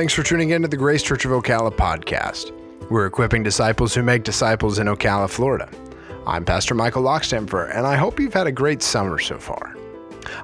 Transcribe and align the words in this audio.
thanks 0.00 0.14
for 0.14 0.22
tuning 0.22 0.48
in 0.48 0.62
to 0.62 0.68
the 0.68 0.78
Grace 0.78 1.02
Church 1.02 1.26
of 1.26 1.30
Ocala 1.30 1.70
podcast. 1.70 2.52
We're 2.88 3.04
equipping 3.04 3.42
disciples 3.42 3.94
who 3.94 4.02
make 4.02 4.22
disciples 4.22 4.78
in 4.78 4.86
Ocala, 4.86 5.28
Florida. 5.28 5.68
I'm 6.26 6.42
Pastor 6.42 6.74
Michael 6.74 7.02
Lockstamper, 7.02 7.76
and 7.76 7.86
I 7.86 7.96
hope 7.96 8.18
you've 8.18 8.32
had 8.32 8.46
a 8.46 8.50
great 8.50 8.80
summer 8.80 9.18
so 9.18 9.36
far. 9.36 9.76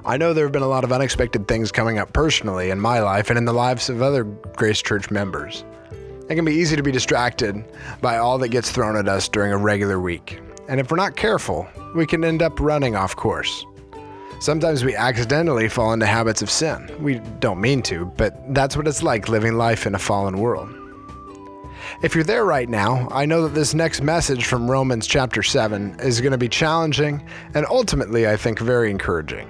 I 0.05 0.15
know 0.15 0.31
there 0.31 0.45
have 0.45 0.51
been 0.51 0.61
a 0.61 0.67
lot 0.67 0.83
of 0.83 0.91
unexpected 0.91 1.47
things 1.47 1.71
coming 1.71 1.97
up 1.97 2.13
personally 2.13 2.69
in 2.69 2.79
my 2.79 2.99
life 2.99 3.31
and 3.31 3.37
in 3.39 3.45
the 3.45 3.51
lives 3.51 3.89
of 3.89 4.03
other 4.03 4.25
Grace 4.25 4.83
Church 4.83 5.09
members. 5.09 5.65
It 6.29 6.35
can 6.35 6.45
be 6.45 6.53
easy 6.53 6.75
to 6.75 6.83
be 6.83 6.91
distracted 6.91 7.65
by 7.99 8.17
all 8.19 8.37
that 8.37 8.49
gets 8.49 8.69
thrown 8.71 8.95
at 8.95 9.09
us 9.09 9.27
during 9.27 9.51
a 9.53 9.57
regular 9.57 9.99
week, 9.99 10.39
and 10.69 10.79
if 10.79 10.91
we're 10.91 10.97
not 10.97 11.15
careful, 11.15 11.67
we 11.95 12.05
can 12.05 12.23
end 12.23 12.43
up 12.43 12.59
running 12.59 12.95
off 12.95 13.15
course. 13.15 13.65
Sometimes 14.39 14.83
we 14.83 14.95
accidentally 14.95 15.67
fall 15.67 15.93
into 15.93 16.05
habits 16.05 16.41
of 16.41 16.51
sin. 16.51 16.89
We 16.99 17.19
don't 17.39 17.59
mean 17.59 17.81
to, 17.83 18.05
but 18.05 18.53
that's 18.53 18.77
what 18.77 18.87
it's 18.87 19.01
like 19.01 19.29
living 19.29 19.57
life 19.57 19.87
in 19.87 19.95
a 19.95 19.99
fallen 19.99 20.37
world. 20.37 20.73
If 22.03 22.13
you're 22.13 22.23
there 22.23 22.45
right 22.45 22.69
now, 22.69 23.07
I 23.09 23.25
know 23.25 23.43
that 23.43 23.55
this 23.55 23.73
next 23.73 24.01
message 24.01 24.45
from 24.45 24.69
Romans 24.69 25.07
chapter 25.07 25.41
7 25.41 25.99
is 25.99 26.21
going 26.21 26.33
to 26.33 26.37
be 26.37 26.49
challenging 26.49 27.27
and 27.55 27.65
ultimately, 27.65 28.27
I 28.27 28.37
think, 28.37 28.59
very 28.59 28.91
encouraging. 28.91 29.49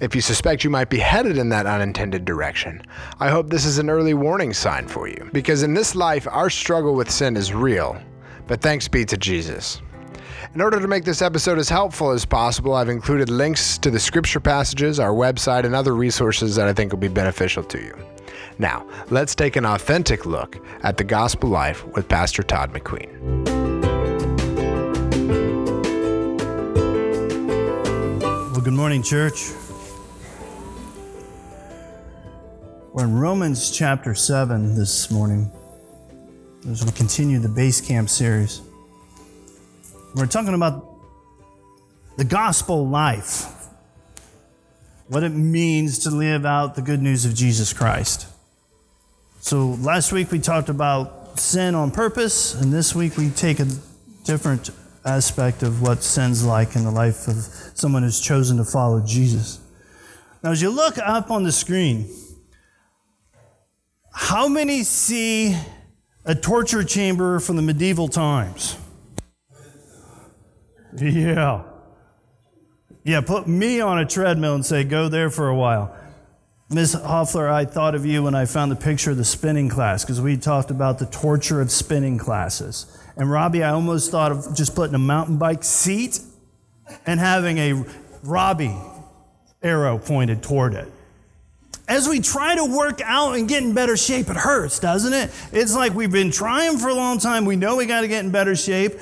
If 0.00 0.14
you 0.14 0.22
suspect 0.22 0.64
you 0.64 0.70
might 0.70 0.88
be 0.88 0.98
headed 0.98 1.36
in 1.36 1.50
that 1.50 1.66
unintended 1.66 2.24
direction, 2.24 2.82
I 3.18 3.28
hope 3.28 3.50
this 3.50 3.66
is 3.66 3.76
an 3.76 3.90
early 3.90 4.14
warning 4.14 4.54
sign 4.54 4.88
for 4.88 5.08
you. 5.08 5.28
Because 5.34 5.62
in 5.62 5.74
this 5.74 5.94
life, 5.94 6.26
our 6.30 6.48
struggle 6.48 6.94
with 6.94 7.10
sin 7.10 7.36
is 7.36 7.52
real, 7.52 8.00
but 8.46 8.62
thanks 8.62 8.88
be 8.88 9.04
to 9.04 9.18
Jesus. 9.18 9.82
In 10.54 10.60
order 10.60 10.80
to 10.80 10.88
make 10.88 11.04
this 11.04 11.22
episode 11.22 11.58
as 11.58 11.68
helpful 11.68 12.10
as 12.10 12.24
possible, 12.24 12.74
I've 12.74 12.88
included 12.88 13.28
links 13.28 13.78
to 13.78 13.90
the 13.90 14.00
scripture 14.00 14.40
passages, 14.40 14.98
our 14.98 15.12
website, 15.12 15.64
and 15.64 15.74
other 15.74 15.94
resources 15.94 16.56
that 16.56 16.66
I 16.66 16.72
think 16.72 16.92
will 16.92 16.98
be 16.98 17.08
beneficial 17.08 17.62
to 17.64 17.78
you. 17.78 17.96
Now, 18.58 18.86
let's 19.10 19.34
take 19.34 19.56
an 19.56 19.64
authentic 19.64 20.26
look 20.26 20.58
at 20.82 20.96
the 20.96 21.04
gospel 21.04 21.50
life 21.50 21.86
with 21.88 22.08
Pastor 22.08 22.42
Todd 22.42 22.72
McQueen. 22.72 23.46
Well, 28.52 28.60
good 28.60 28.72
morning, 28.72 29.02
church. 29.02 29.52
We're 32.92 33.04
in 33.04 33.14
Romans 33.14 33.70
chapter 33.70 34.14
7 34.14 34.74
this 34.74 35.10
morning 35.10 35.52
as 36.68 36.84
we 36.84 36.90
continue 36.92 37.38
the 37.38 37.48
base 37.48 37.80
camp 37.80 38.10
series. 38.10 38.62
We're 40.12 40.26
talking 40.26 40.54
about 40.54 40.86
the 42.16 42.24
gospel 42.24 42.88
life, 42.88 43.46
what 45.06 45.22
it 45.22 45.28
means 45.28 46.00
to 46.00 46.10
live 46.10 46.44
out 46.44 46.74
the 46.74 46.82
good 46.82 47.00
news 47.00 47.24
of 47.24 47.34
Jesus 47.34 47.72
Christ. 47.72 48.26
So 49.40 49.68
last 49.80 50.12
week 50.12 50.32
we 50.32 50.40
talked 50.40 50.68
about 50.68 51.38
sin 51.38 51.76
on 51.76 51.92
purpose, 51.92 52.60
and 52.60 52.72
this 52.72 52.92
week 52.92 53.16
we 53.16 53.30
take 53.30 53.60
a 53.60 53.68
different 54.24 54.70
aspect 55.04 55.62
of 55.62 55.80
what 55.80 56.02
sin's 56.02 56.44
like 56.44 56.74
in 56.74 56.82
the 56.82 56.90
life 56.90 57.28
of 57.28 57.36
someone 57.74 58.02
who's 58.02 58.20
chosen 58.20 58.56
to 58.56 58.64
follow 58.64 59.00
Jesus. 59.00 59.60
Now, 60.42 60.50
as 60.50 60.60
you 60.60 60.70
look 60.70 60.98
up 60.98 61.30
on 61.30 61.44
the 61.44 61.52
screen, 61.52 62.10
how 64.12 64.48
many 64.48 64.82
see 64.82 65.56
a 66.24 66.34
torture 66.34 66.82
chamber 66.82 67.38
from 67.38 67.54
the 67.54 67.62
medieval 67.62 68.08
times? 68.08 68.76
Yeah. 70.96 71.64
Yeah, 73.04 73.20
put 73.22 73.46
me 73.46 73.80
on 73.80 73.98
a 73.98 74.06
treadmill 74.06 74.54
and 74.54 74.64
say, 74.64 74.84
go 74.84 75.08
there 75.08 75.30
for 75.30 75.48
a 75.48 75.56
while. 75.56 75.96
Ms. 76.68 76.92
Hoffler, 76.92 77.48
I 77.48 77.64
thought 77.64 77.94
of 77.94 78.06
you 78.06 78.22
when 78.22 78.34
I 78.34 78.44
found 78.44 78.70
the 78.70 78.76
picture 78.76 79.10
of 79.10 79.16
the 79.16 79.24
spinning 79.24 79.68
class 79.68 80.04
because 80.04 80.20
we 80.20 80.36
talked 80.36 80.70
about 80.70 80.98
the 80.98 81.06
torture 81.06 81.60
of 81.60 81.72
spinning 81.72 82.16
classes. 82.16 82.96
And 83.16 83.28
Robbie, 83.28 83.64
I 83.64 83.70
almost 83.70 84.10
thought 84.10 84.30
of 84.30 84.54
just 84.54 84.76
putting 84.76 84.94
a 84.94 84.98
mountain 84.98 85.36
bike 85.36 85.64
seat 85.64 86.20
and 87.06 87.18
having 87.18 87.58
a 87.58 87.84
Robbie 88.22 88.76
arrow 89.62 89.98
pointed 89.98 90.42
toward 90.42 90.74
it. 90.74 90.88
As 91.88 92.08
we 92.08 92.20
try 92.20 92.54
to 92.54 92.64
work 92.64 93.00
out 93.02 93.34
and 93.34 93.48
get 93.48 93.64
in 93.64 93.74
better 93.74 93.96
shape, 93.96 94.28
it 94.30 94.36
hurts, 94.36 94.78
doesn't 94.78 95.12
it? 95.12 95.32
It's 95.52 95.74
like 95.74 95.92
we've 95.92 96.12
been 96.12 96.30
trying 96.30 96.78
for 96.78 96.88
a 96.88 96.94
long 96.94 97.18
time. 97.18 97.46
We 97.46 97.56
know 97.56 97.76
we 97.76 97.86
got 97.86 98.02
to 98.02 98.08
get 98.08 98.24
in 98.24 98.30
better 98.30 98.54
shape, 98.54 98.92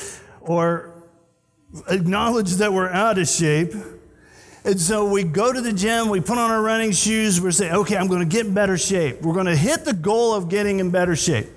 or 0.41 0.98
acknowledge 1.89 2.53
that 2.55 2.73
we're 2.73 2.91
out 2.91 3.19
of 3.19 3.29
shape. 3.29 3.75
And 4.65 4.81
so 4.81 5.09
we 5.09 5.23
go 5.23 5.53
to 5.53 5.61
the 5.61 5.73
gym, 5.73 6.09
we 6.09 6.21
put 6.21 6.39
on 6.39 6.51
our 6.51 6.63
running 6.63 6.93
shoes, 6.93 7.41
we're 7.41 7.53
saying, 7.53 7.73
okay, 7.73 7.97
I'm 7.97 8.09
going 8.09 8.21
to 8.21 8.27
get 8.27 8.47
in 8.47 8.55
better 8.55 8.77
shape. 8.77 9.23
We're 9.23 9.35
going 9.35 9.47
to 9.47 9.57
hit 9.57 9.85
the 9.85 9.93
goal 9.93 10.35
of 10.35 10.49
getting 10.49 10.81
in 10.81 10.91
better 10.91 11.17
shape. 11.17 11.49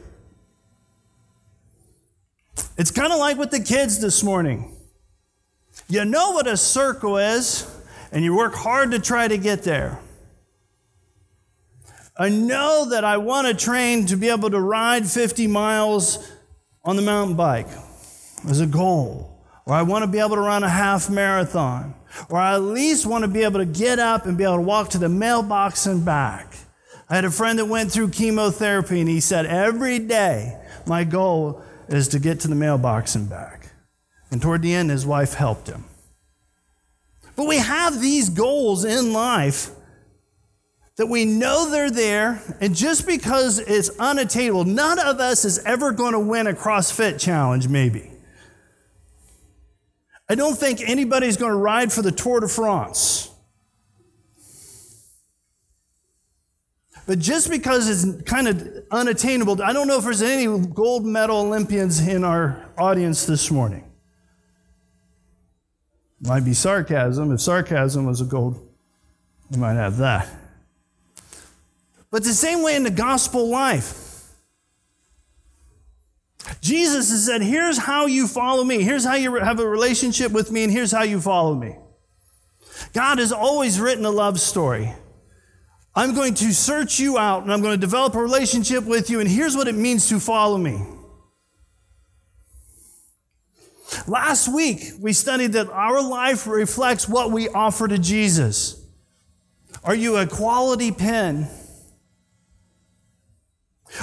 It's 2.78 2.92
kind 2.92 3.12
of 3.12 3.20
like 3.20 3.38
with 3.38 3.52
the 3.52 3.60
kids 3.60 4.00
this 4.00 4.24
morning. 4.24 4.76
You 5.88 6.06
know 6.06 6.32
what 6.32 6.48
a 6.48 6.56
circle 6.56 7.18
is, 7.18 7.70
and 8.12 8.24
you 8.24 8.36
work 8.36 8.54
hard 8.54 8.92
to 8.92 9.00
try 9.00 9.28
to 9.28 9.38
get 9.38 9.64
there. 9.64 10.00
I 12.18 12.30
know 12.30 12.90
that 12.90 13.04
I 13.04 13.18
want 13.18 13.48
to 13.48 13.54
train 13.54 14.06
to 14.08 14.16
be 14.16 14.30
able 14.30 14.52
to 14.52 14.60
ride 14.60 15.08
50 15.08 15.48
miles 15.48 16.32
on 16.84 16.96
the 16.96 17.02
mountain 17.02 17.36
bike 17.36 17.68
as 18.48 18.60
a 18.60 18.68
goal 18.68 19.31
or 19.66 19.74
I 19.74 19.82
want 19.84 20.04
to 20.04 20.08
be 20.08 20.20
able 20.20 20.36
to 20.36 20.42
run 20.42 20.64
a 20.64 20.70
half 20.70 21.10
marathon, 21.10 21.94
or 22.30 22.40
I 22.40 22.56
at 22.56 22.62
least 22.62 23.06
want 23.06 23.24
to 23.24 23.28
be 23.28 23.44
able 23.44 23.60
to 23.60 23.66
get 23.66 24.00
up 24.00 24.26
and 24.26 24.38
be 24.38 24.44
able 24.44 24.56
to 24.56 24.62
walk 24.62 24.90
to 24.90 24.98
the 24.98 25.10
mailbox 25.10 25.86
and 25.86 26.04
back. 26.04 26.56
I 27.10 27.16
had 27.16 27.26
a 27.26 27.32
friend 27.32 27.60
that 27.60 27.66
went 27.66 27.92
through 27.92 28.10
chemotherapy, 28.10 29.00
and 29.00 29.10
he 29.10 29.20
said, 29.20 29.46
Every 29.46 30.00
day, 30.00 30.58
my 30.86 31.04
goal 31.04 31.62
is 31.90 32.08
to 32.10 32.20
get 32.20 32.40
to 32.42 32.48
the 32.48 32.56
mailbox 32.56 33.16
and 33.16 33.30
back. 33.30 33.72
And 34.32 34.42
toward 34.42 34.62
the 34.62 34.74
end, 34.74 34.90
his 34.90 35.06
wife 35.06 35.34
helped 35.34 35.68
him. 35.68 35.86
But 37.36 37.48
we 37.48 37.58
have 37.58 38.00
these 38.00 38.30
goals 38.30 38.86
in 38.86 39.14
life 39.14 39.72
that 40.98 41.08
we 41.08 41.26
know 41.26 41.70
they're 41.70 41.90
there, 41.90 42.42
and 42.62 42.76
just 42.76 43.08
because 43.08 43.60
it's 43.60 43.90
unattainable, 43.98 44.66
none 44.66 45.00
of 45.00 45.20
us 45.20 45.46
is 45.46 45.60
ever 45.66 45.92
going 45.92 46.14
to 46.14 46.20
win 46.20 46.48
a 46.48 46.54
CrossFit 46.54 47.20
challenge, 47.20 47.68
maybe. 47.68 48.11
I 50.32 50.36
don't 50.36 50.58
think 50.58 50.80
anybody's 50.88 51.36
going 51.36 51.52
to 51.52 51.58
ride 51.58 51.92
for 51.92 52.02
the 52.02 52.12
Tour 52.14 52.40
de 52.40 52.48
France. 52.48 53.30
But 57.06 57.20
just 57.20 57.50
because 57.50 57.90
it's 57.90 58.24
kind 58.24 58.48
of 58.48 58.66
unattainable, 58.92 59.62
I 59.62 59.74
don't 59.74 59.90
know 59.90 59.98
if 59.98 60.06
there's 60.06 60.22
any 60.22 60.46
gold 60.68 61.06
medal 61.06 61.42
Olympians 61.42 62.08
in 62.08 62.24
our 62.24 62.66
audience 62.78 63.26
this 63.26 63.52
morning. 63.52 63.84
Might 66.22 66.46
be 66.46 66.54
sarcasm. 66.54 67.34
If 67.34 67.42
sarcasm 67.42 68.06
was 68.06 68.22
a 68.22 68.26
gold, 68.26 68.56
you 69.50 69.58
might 69.58 69.74
have 69.74 69.98
that. 69.98 70.30
But 72.10 72.24
the 72.24 72.34
same 72.34 72.64
way 72.64 72.78
in 72.78 72.84
the 72.84 72.90
gospel 72.90 73.50
life, 73.50 74.01
Jesus 76.60 77.12
has 77.12 77.26
said, 77.26 77.42
here's 77.42 77.78
how 77.78 78.06
you 78.06 78.28
follow 78.28 78.64
me. 78.64 78.84
Here's 78.84 79.06
how 79.06 79.16
you 79.16 79.36
have 79.36 79.60
a 79.60 79.68
relationship 79.68 80.32
with 80.32 80.52
me, 80.52 80.64
and 80.64 80.72
here's 80.72 80.92
how 80.92 81.04
you 81.04 81.22
follow 81.22 81.56
me. 81.56 81.76
God 82.94 83.20
has 83.20 83.32
always 83.32 83.80
written 83.80 84.06
a 84.06 84.12
love 84.12 84.40
story. 84.40 84.94
I'm 85.94 86.16
going 86.16 86.34
to 86.36 86.54
search 86.54 87.00
you 87.00 87.18
out 87.18 87.44
and 87.44 87.52
I'm 87.52 87.62
going 87.62 87.74
to 87.74 87.80
develop 87.80 88.16
a 88.16 88.22
relationship 88.22 88.86
with 88.86 89.10
you, 89.10 89.20
and 89.20 89.30
here's 89.30 89.56
what 89.56 89.68
it 89.68 89.76
means 89.76 90.10
to 90.10 90.20
follow 90.20 90.58
me. 90.58 90.82
Last 94.08 94.48
week, 94.48 94.94
we 95.00 95.12
studied 95.14 95.54
that 95.54 95.70
our 95.70 96.02
life 96.02 96.48
reflects 96.48 97.10
what 97.10 97.32
we 97.32 97.50
offer 97.50 97.88
to 97.88 98.00
Jesus. 98.00 98.82
Are 99.84 99.96
you 99.96 100.18
a 100.18 100.26
quality 100.26 100.92
pen? 100.92 101.50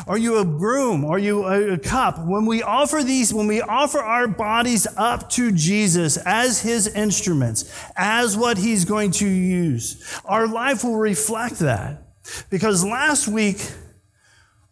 Are 0.06 0.18
you 0.18 0.38
a 0.38 0.44
groom? 0.44 1.04
Are 1.04 1.18
you 1.18 1.44
a 1.44 1.78
cup? 1.78 2.18
When 2.24 2.46
we 2.46 2.62
offer 2.62 3.02
these, 3.02 3.32
when 3.32 3.46
we 3.46 3.60
offer 3.60 3.98
our 3.98 4.28
bodies 4.28 4.86
up 4.96 5.30
to 5.30 5.50
Jesus 5.52 6.16
as 6.18 6.60
his 6.60 6.88
instruments, 6.88 7.72
as 7.96 8.36
what 8.36 8.58
he's 8.58 8.84
going 8.84 9.12
to 9.12 9.26
use, 9.26 10.20
our 10.24 10.46
life 10.46 10.84
will 10.84 10.96
reflect 10.96 11.58
that. 11.60 12.02
Because 12.50 12.84
last 12.84 13.28
week 13.28 13.58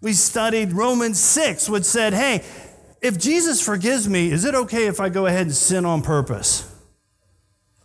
we 0.01 0.13
studied 0.13 0.73
Romans 0.73 1.19
6, 1.19 1.69
which 1.71 1.85
said, 1.85 2.13
hey, 2.13 2.45
if 3.01 3.19
Jesus 3.19 3.61
forgives 3.61 4.09
me, 4.09 4.31
is 4.31 4.45
it 4.45 4.55
okay 4.55 4.87
if 4.87 5.01
I 5.01 5.09
go 5.09 5.27
ahead 5.27 5.47
and 5.47 5.55
sin 5.55 5.85
on 5.85 6.03
purpose? 6.03 6.71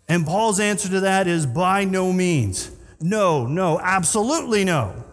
And 0.08 0.26
Paul's 0.26 0.60
answer 0.60 0.90
to 0.90 1.00
that 1.02 1.28
is 1.28 1.46
by 1.46 1.86
no 1.86 2.12
means. 2.12 2.72
No, 3.00 3.48
no, 3.48 3.80
absolutely 3.80 4.66
no. 4.66 5.06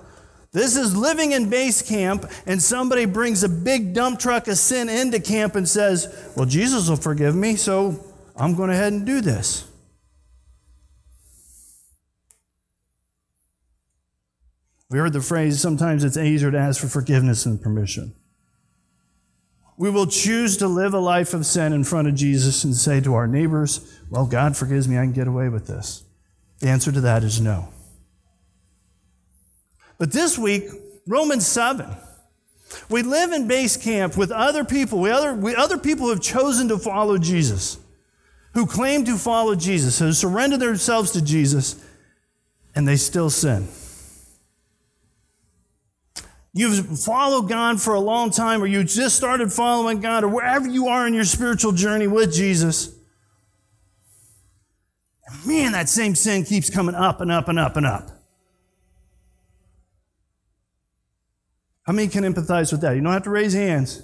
This 0.53 0.77
is 0.77 0.97
living 0.97 1.33
in 1.33 1.51
base 1.51 1.83
camp, 1.83 2.25
and 2.47 2.63
somebody 2.63 3.05
brings 3.05 3.43
a 3.43 3.49
big 3.49 3.93
dump 3.93 4.19
truck 4.19 4.49
of 4.49 4.57
sin 4.57 4.89
into 4.89 5.21
camp 5.21 5.57
and 5.57 5.69
says, 5.69 6.33
Well, 6.37 6.47
Jesus 6.47 6.89
will 6.89 6.97
forgive 6.97 7.35
me, 7.35 7.57
so 7.57 8.03
I'm 8.35 8.55
going 8.55 8.71
ahead 8.71 8.93
and 8.93 9.05
do 9.05 9.21
this. 9.21 9.65
We 14.91 14.99
heard 14.99 15.13
the 15.13 15.21
phrase 15.21 15.61
sometimes 15.61 16.03
it's 16.03 16.17
easier 16.17 16.51
to 16.51 16.59
ask 16.59 16.81
for 16.81 16.89
forgiveness 16.89 17.45
than 17.45 17.59
permission. 17.59 18.15
We 19.77 19.91
will 19.91 20.07
choose 20.07 20.57
to 20.57 20.67
live 20.67 20.95
a 20.95 20.99
life 20.99 21.35
of 21.35 21.45
sin 21.45 21.73
in 21.75 21.85
front 21.85 22.09
of 22.09 22.15
Jesus 22.15 22.65
and 22.65 22.75
say 22.75 23.01
to 23.03 23.15
our 23.15 23.27
neighbors, 23.27 24.01
Well, 24.11 24.25
God 24.25 24.57
forgives 24.57 24.89
me, 24.89 24.97
I 24.97 25.03
can 25.03 25.13
get 25.13 25.29
away 25.29 25.51
with 25.51 25.67
this. 25.67 26.05
The 26.61 26.69
answer 26.69 26.91
to 26.91 27.03
that 27.03 27.23
is 27.23 27.39
no. 27.39 27.69
But 29.99 30.13
this 30.13 30.39
week, 30.39 30.65
Romans 31.07 31.47
7. 31.47 31.89
We 32.89 33.03
live 33.03 33.33
in 33.33 33.49
base 33.49 33.77
camp 33.77 34.17
with 34.17 34.31
other 34.31 34.65
people. 34.65 35.01
We 35.01 35.11
other, 35.11 35.35
we, 35.35 35.55
other 35.55 35.79
people 35.79 36.07
who 36.07 36.11
have 36.11 36.21
chosen 36.21 36.69
to 36.69 36.79
follow 36.79 37.19
Jesus, 37.19 37.79
who 38.55 38.67
claim 38.67 39.05
to 39.07 39.17
follow 39.17 39.55
Jesus, 39.55 39.99
who 39.99 40.13
surrender 40.13 40.57
themselves 40.57 41.13
to 41.13 41.23
Jesus, 41.23 41.83
and 42.75 42.87
they 42.87 42.97
still 42.97 43.31
sin. 43.31 43.69
You've 46.53 47.01
followed 47.01 47.49
God 47.49 47.81
for 47.81 47.95
a 47.95 48.01
long 48.01 48.31
time, 48.31 48.63
or 48.63 48.67
you 48.67 48.85
just 48.85 49.17
started 49.17 49.53
following 49.53 50.01
God, 50.01 50.25
or 50.25 50.29
wherever 50.29 50.69
you 50.69 50.89
are 50.89 51.07
in 51.07 51.15
your 51.15 51.25
spiritual 51.25 51.73
journey 51.73 52.07
with 52.07 52.33
Jesus. 52.33 52.95
Man, 55.47 55.73
that 55.73 55.89
same 55.89 56.15
sin 56.15 56.45
keeps 56.45 56.71
coming 56.71 56.95
up 56.95 57.21
and 57.21 57.31
up 57.31 57.49
and 57.49 57.59
up 57.59 57.77
and 57.77 57.87
up. 57.87 58.18
How 61.89 61.95
many 61.95 62.09
can 62.09 62.23
empathize 62.23 62.71
with 62.71 62.83
that? 62.83 62.97
You 62.97 63.01
don't 63.01 63.15
have 63.15 63.23
to 63.23 63.31
raise 63.31 63.55
hands. 63.55 64.03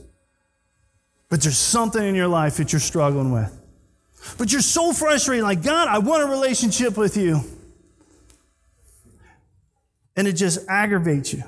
But 1.29 1.43
there's 1.43 1.59
something 1.59 2.03
in 2.03 2.15
your 2.15 2.29
life 2.29 2.57
that 2.57 2.73
you're 2.73 2.81
struggling 2.81 3.31
with. 3.31 3.55
But 4.39 4.51
you're 4.51 4.63
so 4.63 4.95
frustrated, 4.95 5.45
like, 5.45 5.63
God, 5.63 5.89
I 5.89 5.99
want 5.99 6.23
a 6.23 6.27
relationship 6.27 6.97
with 6.97 7.15
you. 7.19 7.43
And 10.17 10.27
it 10.27 10.33
just 10.33 10.67
aggravates 10.67 11.35
you. 11.35 11.43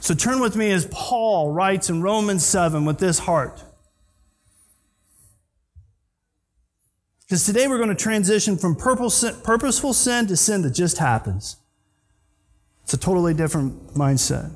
So 0.00 0.14
turn 0.14 0.40
with 0.40 0.56
me 0.56 0.70
as 0.70 0.86
Paul 0.90 1.52
writes 1.52 1.90
in 1.90 2.00
Romans 2.00 2.42
7 2.46 2.86
with 2.86 3.00
this 3.00 3.18
heart. 3.18 3.62
Because 7.26 7.44
today 7.44 7.68
we're 7.68 7.76
going 7.76 7.90
to 7.90 7.94
transition 7.94 8.56
from 8.56 8.74
purposeful 8.74 9.92
sin 9.92 10.26
to 10.28 10.38
sin 10.38 10.62
that 10.62 10.70
just 10.70 10.96
happens. 10.96 11.58
It's 12.84 12.94
a 12.94 12.98
totally 12.98 13.34
different 13.34 13.94
mindset. 13.94 14.54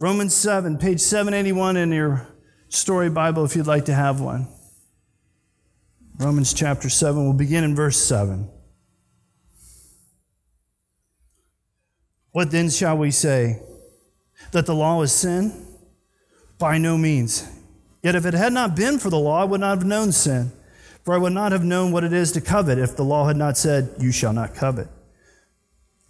Romans 0.00 0.34
7, 0.34 0.78
page 0.78 1.00
781 1.00 1.76
in 1.76 1.92
your 1.92 2.26
story 2.68 3.08
Bible 3.08 3.44
if 3.44 3.54
you'd 3.54 3.66
like 3.66 3.84
to 3.84 3.94
have 3.94 4.20
one. 4.20 4.48
Romans 6.18 6.52
chapter 6.52 6.88
7, 6.88 7.22
we'll 7.22 7.32
begin 7.32 7.64
in 7.64 7.74
verse 7.76 7.96
7. 7.96 8.48
What 12.32 12.50
then 12.50 12.68
shall 12.68 12.98
we 12.98 13.10
say? 13.10 13.62
That 14.52 14.66
the 14.66 14.74
law 14.74 15.02
is 15.02 15.12
sin? 15.12 15.66
By 16.58 16.78
no 16.78 16.98
means. 16.98 17.48
Yet 18.02 18.16
if 18.16 18.26
it 18.26 18.34
had 18.34 18.52
not 18.52 18.74
been 18.74 18.98
for 18.98 19.10
the 19.10 19.18
law, 19.18 19.40
I 19.40 19.44
would 19.44 19.60
not 19.60 19.78
have 19.78 19.86
known 19.86 20.12
sin. 20.12 20.52
For 21.04 21.14
I 21.14 21.18
would 21.18 21.32
not 21.32 21.52
have 21.52 21.64
known 21.64 21.92
what 21.92 22.04
it 22.04 22.12
is 22.12 22.32
to 22.32 22.40
covet 22.40 22.78
if 22.78 22.96
the 22.96 23.04
law 23.04 23.26
had 23.26 23.36
not 23.36 23.56
said, 23.56 23.94
You 23.98 24.12
shall 24.12 24.32
not 24.32 24.54
covet. 24.54 24.88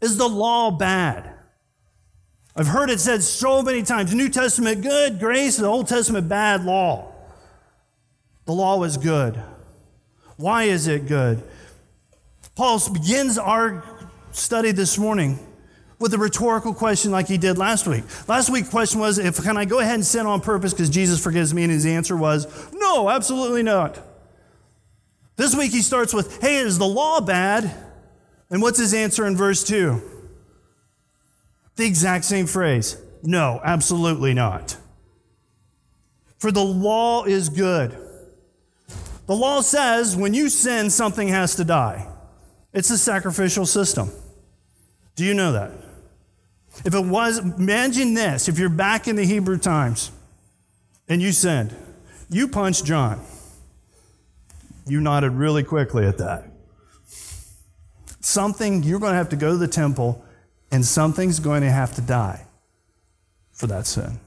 Is 0.00 0.18
the 0.18 0.28
law 0.28 0.70
bad? 0.70 1.32
I've 2.54 2.68
heard 2.68 2.88
it 2.90 3.00
said 3.00 3.22
so 3.22 3.62
many 3.62 3.82
times 3.82 4.14
New 4.14 4.28
Testament 4.28 4.82
good, 4.82 5.18
grace, 5.18 5.56
the 5.56 5.66
Old 5.66 5.88
Testament 5.88 6.28
bad, 6.28 6.64
law. 6.64 7.12
The 8.46 8.52
law 8.52 8.82
is 8.84 8.96
good. 8.96 9.42
Why 10.36 10.64
is 10.64 10.86
it 10.86 11.06
good? 11.06 11.42
Paul 12.54 12.80
begins 12.92 13.36
our 13.36 13.84
study 14.32 14.72
this 14.72 14.96
morning 14.96 15.38
with 15.98 16.14
a 16.14 16.18
rhetorical 16.18 16.74
question 16.74 17.10
like 17.10 17.26
he 17.26 17.38
did 17.38 17.58
last 17.58 17.86
week. 17.86 18.04
Last 18.28 18.50
week's 18.50 18.68
question 18.68 19.00
was, 19.00 19.18
if 19.18 19.42
can 19.42 19.56
I 19.56 19.64
go 19.64 19.80
ahead 19.80 19.94
and 19.94 20.04
sin 20.04 20.26
on 20.26 20.40
purpose 20.40 20.72
because 20.72 20.90
Jesus 20.90 21.22
forgives 21.22 21.52
me? 21.52 21.64
And 21.64 21.72
his 21.72 21.86
answer 21.86 22.16
was, 22.16 22.46
no, 22.72 23.10
absolutely 23.10 23.62
not. 23.62 23.98
This 25.36 25.54
week 25.54 25.72
he 25.72 25.82
starts 25.82 26.14
with, 26.14 26.40
hey, 26.40 26.56
is 26.56 26.78
the 26.78 26.86
law 26.86 27.20
bad? 27.20 27.74
And 28.50 28.62
what's 28.62 28.78
his 28.78 28.94
answer 28.94 29.26
in 29.26 29.36
verse 29.36 29.64
2? 29.64 30.00
The 31.76 31.84
exact 31.84 32.24
same 32.24 32.46
phrase. 32.46 32.96
No, 33.22 33.60
absolutely 33.64 34.34
not. 34.34 34.76
For 36.38 36.52
the 36.52 36.64
law 36.64 37.24
is 37.24 37.48
good. 37.48 37.96
The 39.26 39.34
law 39.34 39.60
says 39.60 40.16
when 40.16 40.34
you 40.34 40.48
sin, 40.48 40.90
something 40.90 41.28
has 41.28 41.56
to 41.56 41.64
die. 41.64 42.06
It's 42.72 42.90
a 42.90 42.98
sacrificial 42.98 43.66
system. 43.66 44.10
Do 45.16 45.24
you 45.24 45.34
know 45.34 45.52
that? 45.52 45.72
If 46.84 46.94
it 46.94 47.04
was, 47.04 47.38
imagine 47.38 48.14
this 48.14 48.48
if 48.48 48.58
you're 48.58 48.68
back 48.68 49.08
in 49.08 49.16
the 49.16 49.24
Hebrew 49.24 49.58
times 49.58 50.10
and 51.08 51.22
you 51.22 51.32
sinned, 51.32 51.74
you 52.28 52.48
punched 52.48 52.84
John. 52.84 53.20
You 54.86 55.00
nodded 55.00 55.32
really 55.32 55.64
quickly 55.64 56.06
at 56.06 56.18
that. 56.18 56.44
Something, 58.26 58.82
you're 58.82 58.98
going 58.98 59.12
to 59.12 59.18
have 59.18 59.28
to 59.28 59.36
go 59.36 59.52
to 59.52 59.56
the 59.56 59.68
temple 59.68 60.20
and 60.72 60.84
something's 60.84 61.38
going 61.38 61.62
to 61.62 61.70
have 61.70 61.94
to 61.94 62.00
die 62.00 62.44
for 63.52 63.68
that 63.68 63.86
sin. 63.86 64.18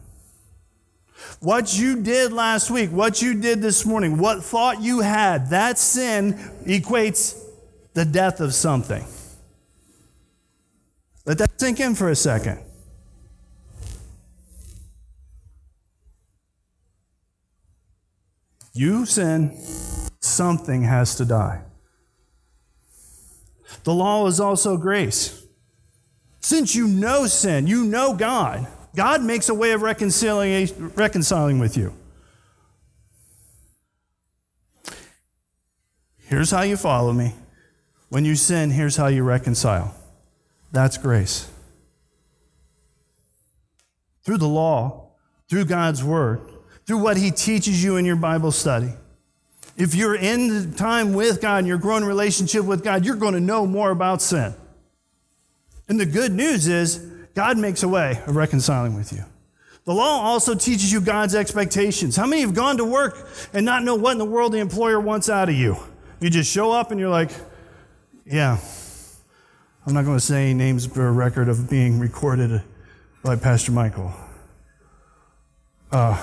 What 1.42 1.78
you 1.78 2.02
did 2.02 2.32
last 2.32 2.72
week, 2.72 2.92
what 2.92 3.22
you 3.22 3.34
did 3.34 3.62
this 3.62 3.86
morning, 3.86 4.18
what 4.18 4.42
thought 4.42 4.82
you 4.82 5.02
had, 5.02 5.50
that 5.50 5.78
sin 5.78 6.36
equates 6.64 7.38
the 7.94 8.06
death 8.06 8.40
of 8.40 8.54
something. 8.54 9.04
Let 11.26 11.38
that 11.40 11.60
sink 11.60 11.82
in 11.82 11.94
for 11.94 12.10
a 12.10 12.16
second. 12.16 12.62
You 18.72 19.06
sin, 19.06 19.58
something 20.22 20.84
has 20.84 21.16
to 21.16 21.26
die. 21.26 21.64
The 23.84 23.94
law 23.94 24.28
is 24.28 24.40
also 24.40 24.78
grace. 24.78 25.44
Since 26.40 26.76
you 26.76 26.88
know 26.88 27.28
sin, 27.28 27.68
you 27.68 27.84
know 27.84 28.14
God, 28.14 28.68
God 28.96 29.24
makes 29.24 29.50
a 29.50 29.54
way 29.54 29.72
of 29.72 29.82
reconciling, 29.82 30.68
reconciling 30.96 31.60
with 31.60 31.78
you. 31.78 31.94
Here's 36.18 36.52
how 36.52 36.62
you 36.62 36.78
follow 36.78 37.12
me. 37.12 37.34
When 38.10 38.26
you 38.26 38.36
sin, 38.36 38.72
here's 38.72 38.96
how 38.96 39.08
you 39.08 39.24
reconcile. 39.24 39.96
That's 40.72 40.98
grace. 40.98 41.50
Through 44.24 44.38
the 44.38 44.48
law, 44.48 45.12
through 45.50 45.66
God's 45.66 46.04
word, 46.04 46.42
through 46.86 47.00
what 47.00 47.18
He 47.18 47.32
teaches 47.32 47.84
you 47.84 47.98
in 47.98 48.06
your 48.06 48.16
Bible 48.16 48.52
study. 48.52 48.92
If 49.80 49.96
you're 49.96 50.16
in 50.16 50.74
time 50.74 51.14
with 51.14 51.40
God 51.40 51.60
and 51.60 51.68
you're 51.68 51.78
growing 51.78 52.04
relationship 52.04 52.66
with 52.66 52.84
God, 52.84 53.06
you're 53.06 53.16
going 53.16 53.34
to 53.34 53.40
know 53.40 53.66
more 53.66 53.92
about 53.92 54.22
sin. 54.22 54.54
And 55.88 55.98
the 55.98 56.06
good 56.06 56.34
news 56.34 56.68
is, 56.68 56.98
God 57.34 57.58
makes 57.58 57.82
a 57.82 57.88
way 57.88 58.22
of 58.28 58.36
reconciling 58.36 58.94
with 58.94 59.14
you. 59.14 59.24
The 59.86 59.94
law 59.94 60.22
also 60.22 60.54
teaches 60.54 60.92
you 60.92 61.00
God's 61.00 61.34
expectations. 61.34 62.18
How 62.18 62.28
many 62.28 62.42
have 62.42 62.54
gone 62.54 62.76
to 62.78 62.84
work 62.84 63.30
and 63.54 63.66
not 63.66 63.84
know 63.84 63.96
what 63.96 64.12
in 64.12 64.18
the 64.18 64.26
world 64.26 64.52
the 64.52 64.60
employer 64.60 65.00
wants 65.00 65.30
out 65.30 65.48
of 65.48 65.56
you? 65.56 65.78
You 66.20 66.30
just 66.30 66.52
show 66.52 66.74
up 66.74 66.92
and 66.92 67.00
you're 67.00 67.10
like, 67.10 67.32
yeah, 68.26 68.60
I'm 69.88 69.94
not 69.94 70.04
going 70.04 70.18
to 70.18 70.24
say 70.24 70.54
names 70.54 70.86
for 70.86 71.08
a 71.08 71.12
record 71.12 71.48
of 71.48 71.70
being 71.70 72.00
recorded 72.00 72.62
by 73.24 73.38
Pastor 73.38 73.72
Michael. 73.72 74.14
Uh, 75.90 76.22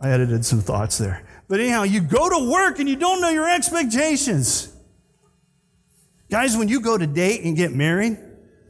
I 0.00 0.10
edited 0.10 0.44
some 0.44 0.60
thoughts 0.60 0.98
there. 0.98 1.22
But 1.48 1.60
anyhow, 1.60 1.84
you 1.84 2.00
go 2.00 2.28
to 2.28 2.50
work 2.50 2.78
and 2.78 2.88
you 2.88 2.96
don't 2.96 3.20
know 3.22 3.30
your 3.30 3.48
expectations. 3.48 4.72
Guys, 6.30 6.56
when 6.56 6.68
you 6.68 6.80
go 6.80 6.98
to 6.98 7.06
date 7.06 7.42
and 7.42 7.56
get 7.56 7.72
married, 7.72 8.18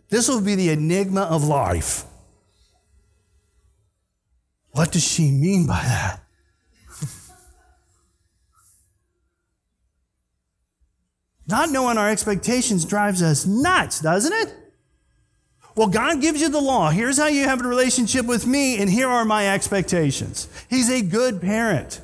this 0.08 0.28
will 0.28 0.40
be 0.40 0.54
the 0.54 0.70
enigma 0.70 1.22
of 1.22 1.42
life. 1.44 2.04
What 4.70 4.92
does 4.92 5.02
she 5.02 5.32
mean 5.32 5.66
by 5.66 5.82
that? 5.82 6.22
Not 11.48 11.70
knowing 11.70 11.98
our 11.98 12.08
expectations 12.08 12.84
drives 12.84 13.22
us 13.22 13.44
nuts, 13.44 14.00
doesn't 14.00 14.32
it? 14.32 14.54
Well, 15.74 15.88
God 15.88 16.20
gives 16.20 16.40
you 16.40 16.48
the 16.48 16.60
law. 16.60 16.90
Here's 16.90 17.18
how 17.18 17.26
you 17.26 17.42
have 17.44 17.60
a 17.60 17.68
relationship 17.68 18.26
with 18.26 18.46
me, 18.46 18.78
and 18.78 18.88
here 18.88 19.08
are 19.08 19.24
my 19.24 19.48
expectations. 19.52 20.46
He's 20.70 20.88
a 20.90 21.02
good 21.02 21.40
parent. 21.40 22.02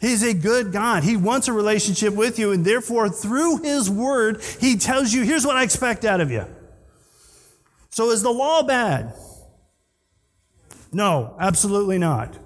He's 0.00 0.22
a 0.22 0.32
good 0.32 0.72
God. 0.72 1.02
He 1.02 1.16
wants 1.16 1.48
a 1.48 1.52
relationship 1.52 2.14
with 2.14 2.38
you, 2.38 2.52
and 2.52 2.64
therefore, 2.64 3.08
through 3.08 3.58
His 3.62 3.90
Word, 3.90 4.42
He 4.60 4.76
tells 4.76 5.12
you, 5.12 5.22
here's 5.22 5.44
what 5.44 5.56
I 5.56 5.64
expect 5.64 6.04
out 6.04 6.20
of 6.20 6.30
you. 6.30 6.46
So, 7.90 8.10
is 8.10 8.22
the 8.22 8.30
law 8.30 8.62
bad? 8.62 9.14
No, 10.92 11.36
absolutely 11.38 11.98
not. 11.98 12.36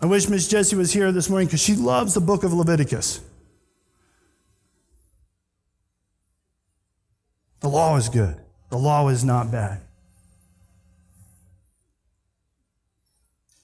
I 0.00 0.06
wish 0.06 0.28
Miss 0.28 0.48
Jessie 0.48 0.74
was 0.74 0.92
here 0.92 1.12
this 1.12 1.28
morning 1.28 1.46
because 1.46 1.62
she 1.62 1.74
loves 1.74 2.14
the 2.14 2.20
book 2.20 2.42
of 2.42 2.52
Leviticus. 2.52 3.20
The 7.60 7.68
law 7.68 7.96
is 7.96 8.08
good, 8.08 8.36
the 8.70 8.78
law 8.78 9.08
is 9.08 9.24
not 9.24 9.52
bad. 9.52 9.80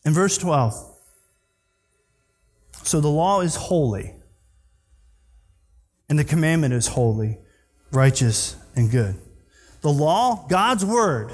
In 0.05 0.13
verse 0.13 0.39
12, 0.39 0.98
so 2.89 3.01
the 3.01 3.09
law 3.09 3.43
is 3.43 3.55
holy, 3.55 4.15
and 6.09 6.19
the 6.19 6.25
commandment 6.25 6.73
is 6.73 6.89
holy, 6.89 7.39
righteous, 7.93 8.57
and 8.75 8.91
good. 8.91 9.15
The 9.83 9.93
law, 9.93 10.47
God's 10.49 10.87
word, 10.87 11.31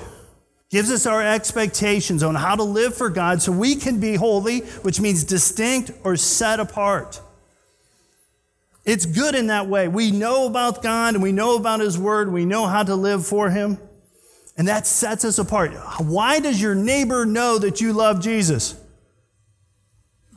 gives 0.69 0.91
us 0.91 1.07
our 1.07 1.23
expectations 1.23 2.25
on 2.25 2.35
how 2.35 2.57
to 2.57 2.65
live 2.65 2.97
for 2.97 3.09
God 3.09 3.41
so 3.41 3.53
we 3.53 3.77
can 3.77 4.01
be 4.01 4.17
holy, 4.17 4.61
which 4.83 5.01
means 5.01 5.23
distinct 5.23 5.93
or 6.03 6.17
set 6.17 6.59
apart. 6.59 7.21
It's 8.85 9.07
good 9.07 9.37
in 9.37 9.47
that 9.47 9.69
way. 9.69 9.87
We 9.87 10.11
know 10.11 10.47
about 10.47 10.83
God 10.83 11.15
and 11.15 11.23
we 11.23 11.31
know 11.31 11.57
about 11.57 11.79
His 11.79 11.97
Word. 11.97 12.33
We 12.33 12.45
know 12.45 12.67
how 12.67 12.83
to 12.83 12.97
live 12.97 13.25
for 13.25 13.49
Him. 13.51 13.79
And 14.59 14.67
that 14.67 14.89
sets 14.89 15.25
us 15.25 15.39
apart. 15.39 15.73
Why 16.01 16.41
does 16.41 16.61
your 16.61 16.75
neighbor 16.75 17.25
know 17.25 17.59
that 17.59 17.81
you 17.81 17.93
love 17.93 18.21
Jesus? 18.21 18.75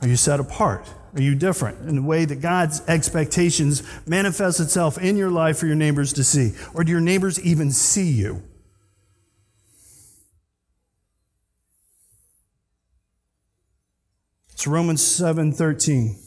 Are 0.02 0.08
you 0.08 0.16
set 0.16 0.40
apart? 0.40 0.88
Are 1.18 1.22
you 1.22 1.34
different 1.34 1.90
in 1.90 1.96
the 1.96 2.02
way 2.04 2.26
that 2.26 2.42
God's 2.42 2.88
expectations 2.88 3.82
manifest 4.06 4.60
itself 4.60 5.00
in 5.00 5.18
your 5.18 5.32
life 5.32 5.58
for 5.58 5.66
your 5.66 5.76
neighbors 5.76 6.14
to 6.14 6.24
see? 6.24 6.54
Or 6.76 6.84
do 6.84 6.92
your 6.92 7.02
neighbors 7.02 7.40
even 7.40 7.72
see 7.72 8.12
you? 8.12 8.44
It's 14.52 14.68
Romans 14.68 15.02
7:13. 15.02 16.20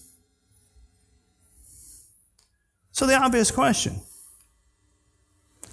So 2.91 3.07
the 3.07 3.15
obvious 3.15 3.53
question. 3.53 4.01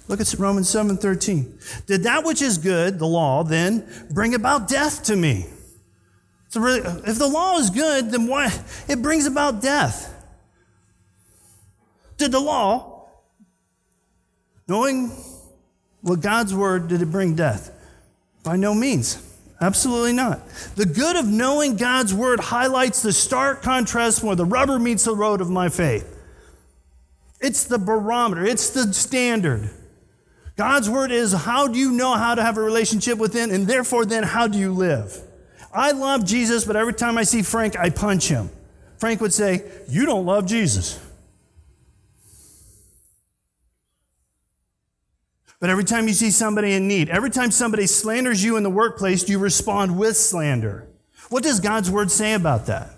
Look 0.06 0.20
at 0.20 0.32
Romans 0.38 0.68
7:13. 0.68 1.58
Did 1.86 2.04
that 2.04 2.24
which 2.24 2.40
is 2.40 2.56
good, 2.56 3.00
the 3.00 3.06
law, 3.06 3.42
then 3.42 3.84
bring 4.12 4.34
about 4.34 4.68
death 4.68 5.02
to 5.04 5.16
me? 5.16 5.48
So 6.48 6.60
really, 6.60 6.80
if 7.06 7.18
the 7.18 7.28
law 7.28 7.58
is 7.58 7.70
good, 7.70 8.10
then 8.10 8.26
why 8.26 8.52
it 8.88 9.02
brings 9.02 9.26
about 9.26 9.60
death? 9.60 10.14
Did 12.16 12.32
the 12.32 12.40
law, 12.40 13.08
knowing 14.66 15.10
what 16.00 16.20
God's 16.20 16.54
word, 16.54 16.88
did 16.88 17.02
it 17.02 17.12
bring 17.12 17.34
death? 17.34 17.70
By 18.42 18.56
no 18.56 18.74
means. 18.74 19.22
Absolutely 19.60 20.12
not. 20.12 20.48
The 20.76 20.86
good 20.86 21.16
of 21.16 21.26
knowing 21.26 21.76
God's 21.76 22.14
word 22.14 22.40
highlights 22.40 23.02
the 23.02 23.12
stark 23.12 23.62
contrast 23.62 24.22
where 24.22 24.36
the 24.36 24.44
rubber 24.44 24.78
meets 24.78 25.04
the 25.04 25.14
road 25.14 25.40
of 25.40 25.50
my 25.50 25.68
faith. 25.68 26.16
It's 27.40 27.64
the 27.64 27.78
barometer, 27.78 28.44
it's 28.44 28.70
the 28.70 28.92
standard. 28.94 29.70
God's 30.56 30.90
word 30.90 31.12
is 31.12 31.32
how 31.32 31.68
do 31.68 31.78
you 31.78 31.92
know 31.92 32.14
how 32.14 32.34
to 32.34 32.42
have 32.42 32.56
a 32.56 32.60
relationship 32.60 33.18
with 33.18 33.32
Him, 33.32 33.50
and 33.50 33.66
therefore, 33.66 34.04
then, 34.04 34.24
how 34.24 34.48
do 34.48 34.58
you 34.58 34.72
live? 34.72 35.20
I 35.72 35.92
love 35.92 36.24
Jesus, 36.24 36.64
but 36.64 36.76
every 36.76 36.94
time 36.94 37.18
I 37.18 37.24
see 37.24 37.42
Frank, 37.42 37.78
I 37.78 37.90
punch 37.90 38.28
him. 38.28 38.50
Frank 38.98 39.20
would 39.20 39.32
say, 39.32 39.64
You 39.88 40.06
don't 40.06 40.26
love 40.26 40.46
Jesus. 40.46 41.00
But 45.60 45.70
every 45.70 45.84
time 45.84 46.06
you 46.06 46.14
see 46.14 46.30
somebody 46.30 46.72
in 46.72 46.86
need, 46.86 47.10
every 47.10 47.30
time 47.30 47.50
somebody 47.50 47.86
slanders 47.86 48.44
you 48.44 48.56
in 48.56 48.62
the 48.62 48.70
workplace, 48.70 49.28
you 49.28 49.38
respond 49.38 49.98
with 49.98 50.16
slander. 50.16 50.86
What 51.30 51.42
does 51.42 51.58
God's 51.58 51.90
word 51.90 52.10
say 52.10 52.34
about 52.34 52.66
that? 52.66 52.90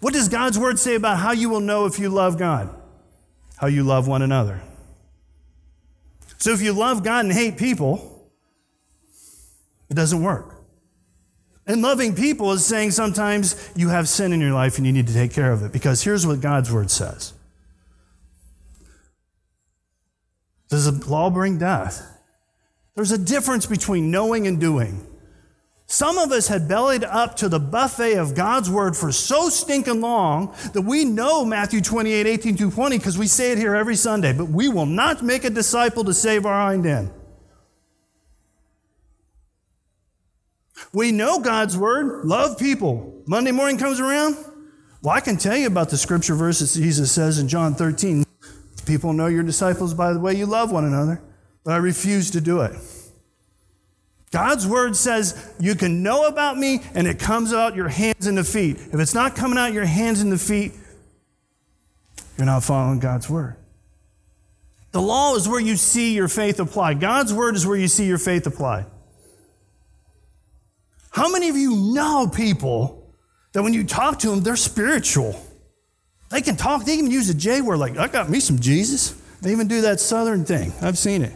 What 0.00 0.12
does 0.12 0.28
God's 0.28 0.58
word 0.58 0.78
say 0.78 0.94
about 0.94 1.18
how 1.18 1.32
you 1.32 1.48
will 1.48 1.60
know 1.60 1.86
if 1.86 1.98
you 1.98 2.10
love 2.10 2.38
God? 2.38 2.74
How 3.56 3.68
you 3.68 3.84
love 3.84 4.06
one 4.06 4.20
another. 4.20 4.60
So 6.36 6.52
if 6.52 6.60
you 6.60 6.74
love 6.74 7.02
God 7.02 7.24
and 7.24 7.32
hate 7.32 7.56
people, 7.56 8.30
it 9.88 9.94
doesn't 9.94 10.22
work. 10.22 10.55
And 11.66 11.82
loving 11.82 12.14
people 12.14 12.52
is 12.52 12.64
saying 12.64 12.92
sometimes 12.92 13.70
you 13.74 13.88
have 13.88 14.08
sin 14.08 14.32
in 14.32 14.40
your 14.40 14.52
life 14.52 14.78
and 14.78 14.86
you 14.86 14.92
need 14.92 15.08
to 15.08 15.12
take 15.12 15.32
care 15.32 15.50
of 15.50 15.62
it 15.62 15.72
because 15.72 16.02
here's 16.02 16.26
what 16.26 16.40
God's 16.40 16.72
word 16.72 16.90
says 16.90 17.32
Does 20.68 20.84
the 20.84 21.08
law 21.08 21.30
bring 21.30 21.58
death? 21.58 22.02
There's 22.94 23.12
a 23.12 23.18
difference 23.18 23.66
between 23.66 24.10
knowing 24.10 24.46
and 24.46 24.60
doing. 24.60 25.06
Some 25.88 26.18
of 26.18 26.32
us 26.32 26.48
had 26.48 26.66
bellied 26.66 27.04
up 27.04 27.36
to 27.36 27.48
the 27.48 27.60
buffet 27.60 28.14
of 28.14 28.34
God's 28.34 28.68
word 28.68 28.96
for 28.96 29.12
so 29.12 29.48
stinking 29.48 30.00
long 30.00 30.52
that 30.72 30.82
we 30.82 31.04
know 31.04 31.44
Matthew 31.44 31.80
28, 31.80 32.26
18 32.26 32.56
to 32.56 32.70
20 32.70 32.98
because 32.98 33.16
we 33.16 33.28
say 33.28 33.52
it 33.52 33.58
here 33.58 33.76
every 33.76 33.94
Sunday, 33.94 34.32
but 34.32 34.46
we 34.46 34.68
will 34.68 34.86
not 34.86 35.22
make 35.22 35.44
a 35.44 35.50
disciple 35.50 36.02
to 36.04 36.14
save 36.14 36.44
our 36.44 36.54
hind 36.54 36.86
end. 36.86 37.10
We 40.92 41.12
know 41.12 41.40
God's 41.40 41.76
word, 41.76 42.24
love 42.24 42.58
people. 42.58 43.22
Monday 43.26 43.52
morning 43.52 43.78
comes 43.78 44.00
around. 44.00 44.36
Well, 45.02 45.14
I 45.14 45.20
can 45.20 45.36
tell 45.36 45.56
you 45.56 45.66
about 45.66 45.90
the 45.90 45.96
scripture 45.96 46.34
verse 46.34 46.60
that 46.60 46.80
Jesus 46.80 47.12
says 47.12 47.38
in 47.38 47.48
John 47.48 47.74
13 47.74 48.24
People 48.86 49.12
know 49.12 49.26
your 49.26 49.42
disciples 49.42 49.94
by 49.94 50.12
the 50.12 50.20
way 50.20 50.34
you 50.34 50.46
love 50.46 50.70
one 50.70 50.84
another, 50.84 51.20
but 51.64 51.72
I 51.72 51.78
refuse 51.78 52.30
to 52.30 52.40
do 52.40 52.60
it. 52.60 52.72
God's 54.30 54.66
word 54.66 54.96
says 54.96 55.54
you 55.58 55.74
can 55.74 56.02
know 56.02 56.26
about 56.26 56.58
me 56.58 56.82
and 56.94 57.06
it 57.06 57.18
comes 57.18 57.52
out 57.52 57.74
your 57.74 57.88
hands 57.88 58.26
and 58.26 58.38
the 58.38 58.44
feet. 58.44 58.76
If 58.76 58.94
it's 58.94 59.14
not 59.14 59.34
coming 59.34 59.58
out 59.58 59.72
your 59.72 59.84
hands 59.84 60.20
and 60.20 60.30
the 60.30 60.38
feet, 60.38 60.72
you're 62.36 62.46
not 62.46 62.62
following 62.64 62.98
God's 62.98 63.28
word. 63.30 63.56
The 64.92 65.00
law 65.00 65.34
is 65.34 65.48
where 65.48 65.60
you 65.60 65.76
see 65.76 66.14
your 66.14 66.28
faith 66.28 66.60
applied. 66.60 67.00
God's 67.00 67.32
word 67.32 67.54
is 67.54 67.66
where 67.66 67.76
you 67.76 67.88
see 67.88 68.06
your 68.06 68.18
faith 68.18 68.46
applied. 68.46 68.86
How 71.16 71.30
many 71.30 71.48
of 71.48 71.56
you 71.56 71.74
know 71.94 72.28
people 72.28 73.10
that 73.54 73.62
when 73.62 73.72
you 73.72 73.84
talk 73.84 74.18
to 74.18 74.28
them, 74.28 74.42
they're 74.42 74.54
spiritual? 74.54 75.34
They 76.30 76.42
can 76.42 76.56
talk, 76.56 76.84
they 76.84 76.92
even 76.92 77.10
use 77.10 77.30
a 77.30 77.34
J 77.34 77.62
word 77.62 77.78
like, 77.78 77.96
I 77.96 78.06
got 78.06 78.28
me 78.28 78.38
some 78.38 78.58
Jesus. 78.58 79.12
They 79.40 79.50
even 79.50 79.66
do 79.66 79.80
that 79.80 79.98
southern 79.98 80.44
thing. 80.44 80.74
I've 80.82 80.98
seen 80.98 81.22
it. 81.22 81.32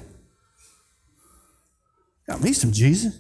Got 2.27 2.43
me 2.43 2.53
some 2.53 2.73
Jesus. 2.73 3.19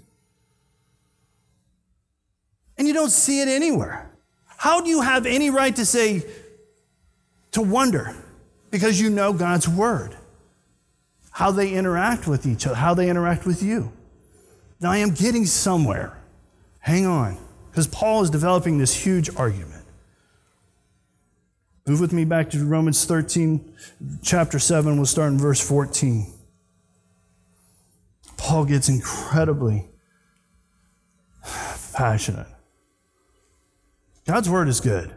And 2.76 2.86
you 2.86 2.92
don't 2.92 3.08
see 3.08 3.40
it 3.40 3.48
anywhere. 3.48 4.10
How 4.44 4.82
do 4.82 4.90
you 4.90 5.00
have 5.00 5.24
any 5.24 5.48
right 5.48 5.74
to 5.76 5.86
say, 5.86 6.26
to 7.52 7.62
wonder? 7.62 8.14
Because 8.70 9.00
you 9.00 9.08
know 9.08 9.32
God's 9.32 9.66
word, 9.66 10.14
how 11.30 11.52
they 11.52 11.72
interact 11.72 12.26
with 12.26 12.46
each 12.46 12.66
other, 12.66 12.76
how 12.76 12.92
they 12.92 13.08
interact 13.08 13.46
with 13.46 13.62
you. 13.62 13.90
Now, 14.78 14.90
I 14.90 14.98
am 14.98 15.12
getting 15.12 15.46
somewhere. 15.46 16.19
Hang 16.80 17.06
on, 17.06 17.38
because 17.70 17.86
Paul 17.86 18.22
is 18.22 18.30
developing 18.30 18.78
this 18.78 18.94
huge 18.94 19.34
argument. 19.36 19.84
Move 21.86 22.00
with 22.00 22.12
me 22.12 22.24
back 22.24 22.50
to 22.50 22.64
Romans 22.64 23.04
13, 23.04 23.74
chapter 24.22 24.58
7. 24.58 24.96
We'll 24.96 25.06
start 25.06 25.32
in 25.32 25.38
verse 25.38 25.60
14. 25.66 26.32
Paul 28.36 28.64
gets 28.64 28.88
incredibly 28.88 29.88
passionate. 31.92 32.46
God's 34.26 34.48
word 34.48 34.68
is 34.68 34.80
good. 34.80 35.14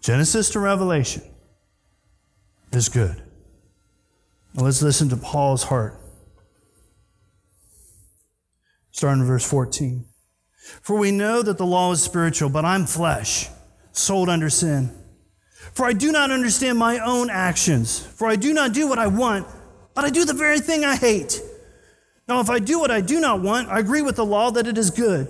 Genesis 0.00 0.50
to 0.50 0.58
Revelation 0.58 1.22
is 2.72 2.88
good. 2.88 3.22
Now 4.54 4.64
let's 4.64 4.82
listen 4.82 5.08
to 5.10 5.16
Paul's 5.16 5.62
heart. 5.64 6.01
Starting 8.92 9.22
in 9.22 9.26
verse 9.26 9.48
14. 9.48 10.04
For 10.80 10.96
we 10.96 11.10
know 11.10 11.42
that 11.42 11.58
the 11.58 11.66
law 11.66 11.90
is 11.92 12.00
spiritual, 12.02 12.48
but 12.48 12.64
I'm 12.64 12.86
flesh 12.86 13.48
sold 13.92 14.28
under 14.28 14.48
sin. 14.48 14.90
For 15.74 15.86
I 15.86 15.92
do 15.92 16.12
not 16.12 16.30
understand 16.30 16.78
my 16.78 16.98
own 16.98 17.30
actions. 17.30 17.98
For 17.98 18.26
I 18.26 18.36
do 18.36 18.52
not 18.52 18.72
do 18.72 18.88
what 18.88 18.98
I 18.98 19.06
want, 19.06 19.46
but 19.94 20.04
I 20.04 20.10
do 20.10 20.24
the 20.24 20.34
very 20.34 20.60
thing 20.60 20.84
I 20.84 20.96
hate. 20.96 21.40
Now, 22.28 22.40
if 22.40 22.50
I 22.50 22.58
do 22.58 22.78
what 22.78 22.90
I 22.90 23.00
do 23.00 23.20
not 23.20 23.40
want, 23.40 23.68
I 23.68 23.78
agree 23.78 24.02
with 24.02 24.16
the 24.16 24.24
law 24.24 24.50
that 24.52 24.66
it 24.66 24.78
is 24.78 24.90
good. 24.90 25.28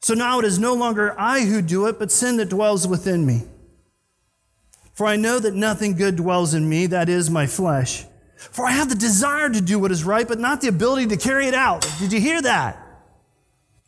So 0.00 0.14
now 0.14 0.38
it 0.38 0.44
is 0.44 0.58
no 0.58 0.74
longer 0.74 1.18
I 1.18 1.40
who 1.40 1.62
do 1.62 1.86
it, 1.86 1.98
but 1.98 2.10
sin 2.10 2.36
that 2.38 2.48
dwells 2.48 2.86
within 2.86 3.24
me. 3.24 3.42
For 4.94 5.06
I 5.06 5.16
know 5.16 5.38
that 5.38 5.54
nothing 5.54 5.94
good 5.94 6.16
dwells 6.16 6.54
in 6.54 6.68
me, 6.68 6.86
that 6.86 7.08
is 7.08 7.30
my 7.30 7.46
flesh. 7.46 8.04
For 8.50 8.66
I 8.66 8.72
have 8.72 8.88
the 8.88 8.94
desire 8.94 9.48
to 9.48 9.60
do 9.60 9.78
what 9.78 9.90
is 9.90 10.04
right, 10.04 10.26
but 10.26 10.38
not 10.38 10.60
the 10.60 10.68
ability 10.68 11.06
to 11.08 11.16
carry 11.16 11.46
it 11.46 11.54
out. 11.54 11.86
Did 11.98 12.12
you 12.12 12.20
hear 12.20 12.42
that? 12.42 12.78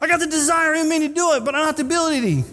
I 0.01 0.07
got 0.07 0.21
the 0.21 0.27
desire 0.27 0.75
in 0.75 0.89
me 0.89 1.01
to 1.01 1.09
do 1.09 1.33
it, 1.33 1.45
but 1.45 1.55
I 1.55 1.59
don't 1.59 1.67
have 1.67 1.77
the 1.77 1.83
ability. 1.83 2.45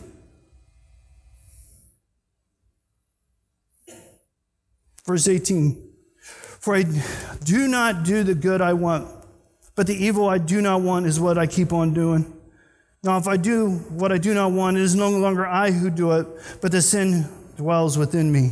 Verse 5.05 5.27
18 5.27 5.89
For 6.21 6.75
I 6.75 6.85
do 7.43 7.67
not 7.67 8.03
do 8.03 8.23
the 8.23 8.35
good 8.35 8.61
I 8.61 8.73
want, 8.73 9.07
but 9.75 9.87
the 9.87 9.95
evil 9.95 10.29
I 10.29 10.37
do 10.37 10.61
not 10.61 10.81
want 10.81 11.05
is 11.05 11.19
what 11.19 11.37
I 11.37 11.47
keep 11.47 11.73
on 11.73 11.93
doing. 11.93 12.33
Now, 13.03 13.17
if 13.17 13.27
I 13.27 13.35
do 13.35 13.71
what 13.89 14.11
I 14.11 14.17
do 14.17 14.33
not 14.33 14.51
want, 14.51 14.77
it 14.77 14.83
is 14.83 14.95
no 14.95 15.09
longer 15.09 15.45
I 15.45 15.71
who 15.71 15.89
do 15.89 16.11
it, 16.11 16.27
but 16.61 16.71
the 16.71 16.81
sin 16.81 17.27
dwells 17.57 17.97
within 17.97 18.31
me. 18.31 18.51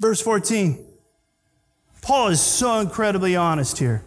Verse 0.00 0.20
14. 0.20 0.84
Paul 2.00 2.28
is 2.28 2.40
so 2.40 2.80
incredibly 2.80 3.36
honest 3.36 3.78
here. 3.78 4.02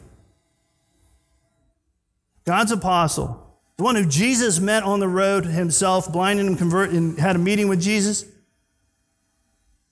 God's 2.45 2.71
apostle, 2.71 3.55
the 3.77 3.83
one 3.83 3.95
who 3.95 4.05
Jesus 4.05 4.59
met 4.59 4.83
on 4.83 4.99
the 4.99 5.07
road 5.07 5.45
himself, 5.45 6.11
blinded 6.11 6.45
and 6.45 6.57
converted, 6.57 6.95
and 6.95 7.19
had 7.19 7.35
a 7.35 7.39
meeting 7.39 7.67
with 7.67 7.81
Jesus. 7.81 8.25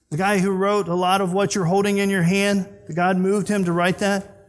The 0.09 0.17
guy 0.17 0.39
who 0.39 0.49
wrote 0.51 0.87
a 0.87 0.95
lot 0.95 1.21
of 1.21 1.33
what 1.33 1.53
you're 1.53 1.65
holding 1.65 1.97
in 1.97 2.09
your 2.09 2.23
hand, 2.23 2.67
the 2.87 2.93
God 2.93 3.17
moved 3.17 3.47
him 3.47 3.65
to 3.65 3.71
write 3.71 3.99
that, 3.99 4.47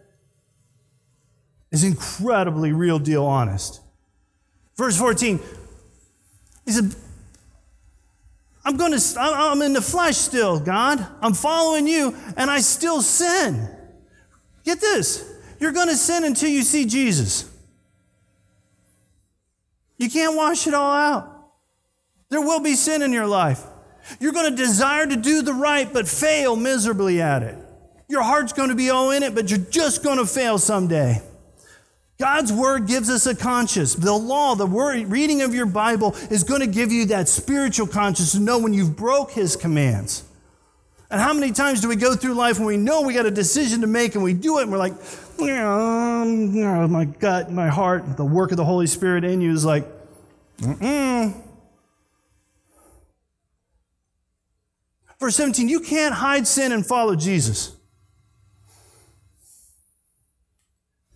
is 1.70 1.84
incredibly 1.84 2.72
real 2.72 2.98
deal 2.98 3.26
honest. 3.26 3.80
Verse 4.76 4.96
14, 4.96 5.38
he 6.64 6.72
said, 6.72 6.94
I'm 8.64 8.76
going 8.76 8.96
to, 8.96 9.14
I'm 9.18 9.62
in 9.62 9.72
the 9.72 9.82
flesh 9.82 10.16
still, 10.16 10.60
God. 10.60 11.06
I'm 11.22 11.32
following 11.32 11.86
you, 11.86 12.14
and 12.36 12.50
I 12.50 12.60
still 12.60 13.00
sin. 13.00 13.68
Get 14.64 14.80
this. 14.80 15.26
You're 15.58 15.72
going 15.72 15.88
to 15.88 15.96
sin 15.96 16.24
until 16.24 16.50
you 16.50 16.62
see 16.62 16.84
Jesus. 16.84 17.50
You 19.96 20.10
can't 20.10 20.36
wash 20.36 20.66
it 20.66 20.74
all 20.74 20.92
out. 20.92 21.52
There 22.28 22.40
will 22.40 22.60
be 22.60 22.74
sin 22.74 23.02
in 23.02 23.12
your 23.12 23.26
life. 23.26 23.62
You're 24.18 24.32
going 24.32 24.50
to 24.50 24.56
desire 24.56 25.06
to 25.06 25.16
do 25.16 25.42
the 25.42 25.52
right, 25.52 25.90
but 25.92 26.08
fail 26.08 26.56
miserably 26.56 27.20
at 27.20 27.42
it. 27.42 27.58
Your 28.08 28.22
heart's 28.22 28.52
going 28.52 28.70
to 28.70 28.74
be 28.74 28.90
all 28.90 29.10
in 29.10 29.22
it, 29.22 29.34
but 29.34 29.50
you're 29.50 29.58
just 29.58 30.02
going 30.02 30.18
to 30.18 30.26
fail 30.26 30.58
someday. 30.58 31.22
God's 32.20 32.52
word 32.52 32.86
gives 32.86 33.08
us 33.08 33.24
a 33.24 33.34
conscience. 33.34 33.94
The 33.94 34.12
law, 34.12 34.54
the 34.54 34.66
word, 34.66 35.06
reading 35.06 35.40
of 35.40 35.54
your 35.54 35.64
Bible 35.64 36.14
is 36.30 36.44
going 36.44 36.60
to 36.60 36.66
give 36.66 36.92
you 36.92 37.06
that 37.06 37.30
spiritual 37.30 37.86
conscience 37.86 38.32
to 38.32 38.40
know 38.40 38.58
when 38.58 38.74
you've 38.74 38.94
broke 38.94 39.30
his 39.30 39.56
commands. 39.56 40.22
And 41.10 41.18
how 41.18 41.32
many 41.32 41.50
times 41.50 41.80
do 41.80 41.88
we 41.88 41.96
go 41.96 42.14
through 42.14 42.34
life 42.34 42.58
when 42.58 42.66
we 42.66 42.76
know 42.76 43.00
we 43.00 43.14
got 43.14 43.24
a 43.24 43.30
decision 43.30 43.80
to 43.80 43.86
make 43.86 44.16
and 44.16 44.22
we 44.22 44.34
do 44.34 44.58
it 44.58 44.64
and 44.64 44.70
we're 44.70 44.76
like, 44.76 44.92
oh, 45.38 46.88
my 46.88 47.06
gut, 47.06 47.50
my 47.50 47.68
heart, 47.68 48.18
the 48.18 48.24
work 48.24 48.50
of 48.50 48.58
the 48.58 48.66
Holy 48.66 48.86
Spirit 48.86 49.24
in 49.24 49.40
you 49.40 49.52
is 49.52 49.64
like, 49.64 49.86
mm 50.60 51.34
Verse 55.18 55.36
17, 55.36 55.68
you 55.68 55.80
can't 55.80 56.14
hide 56.14 56.46
sin 56.46 56.72
and 56.72 56.84
follow 56.84 57.14
Jesus. 57.14 57.76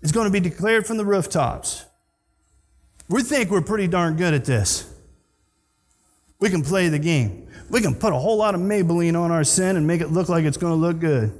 Is 0.04 0.12
going 0.12 0.26
to 0.26 0.30
be 0.30 0.38
declared 0.38 0.86
from 0.86 0.98
the 0.98 1.04
rooftops. 1.04 1.86
We 3.08 3.22
think 3.22 3.50
we're 3.50 3.62
pretty 3.62 3.88
darn 3.88 4.16
good 4.16 4.34
at 4.34 4.44
this. 4.44 4.88
We 6.38 6.50
can 6.50 6.62
play 6.62 6.88
the 6.90 6.98
game. 6.98 7.48
We 7.70 7.80
can 7.80 7.94
put 7.94 8.12
a 8.12 8.16
whole 8.16 8.36
lot 8.36 8.54
of 8.54 8.60
Maybelline 8.60 9.18
on 9.18 9.30
our 9.30 9.44
sin 9.44 9.76
and 9.76 9.86
make 9.86 10.02
it 10.02 10.08
look 10.08 10.28
like 10.28 10.44
it's 10.44 10.58
going 10.58 10.72
to 10.72 10.76
look 10.76 11.00
good. 11.00 11.32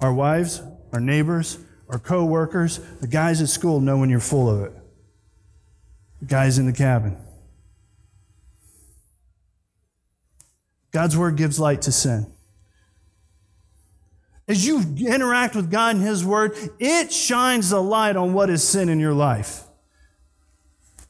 Our 0.00 0.12
wives, 0.12 0.60
our 0.92 1.00
neighbors, 1.00 1.58
our 1.88 1.98
co-workers, 1.98 2.78
the 3.00 3.06
guys 3.06 3.40
at 3.40 3.48
school 3.48 3.80
know 3.80 3.96
when 3.96 4.10
you're 4.10 4.20
full 4.20 4.50
of 4.50 4.62
it. 4.64 4.72
The 6.20 6.26
guys 6.26 6.58
in 6.58 6.66
the 6.66 6.72
cabin. 6.72 7.16
God's 10.90 11.16
word 11.16 11.36
gives 11.36 11.58
light 11.58 11.80
to 11.82 11.92
sin. 11.92 12.26
As 14.48 14.66
you 14.66 14.80
interact 14.98 15.54
with 15.54 15.70
God 15.70 15.96
and 15.96 16.04
His 16.04 16.24
Word, 16.24 16.56
it 16.78 17.12
shines 17.12 17.70
the 17.70 17.82
light 17.82 18.16
on 18.16 18.32
what 18.32 18.50
is 18.50 18.66
sin 18.66 18.88
in 18.88 18.98
your 18.98 19.14
life. 19.14 19.64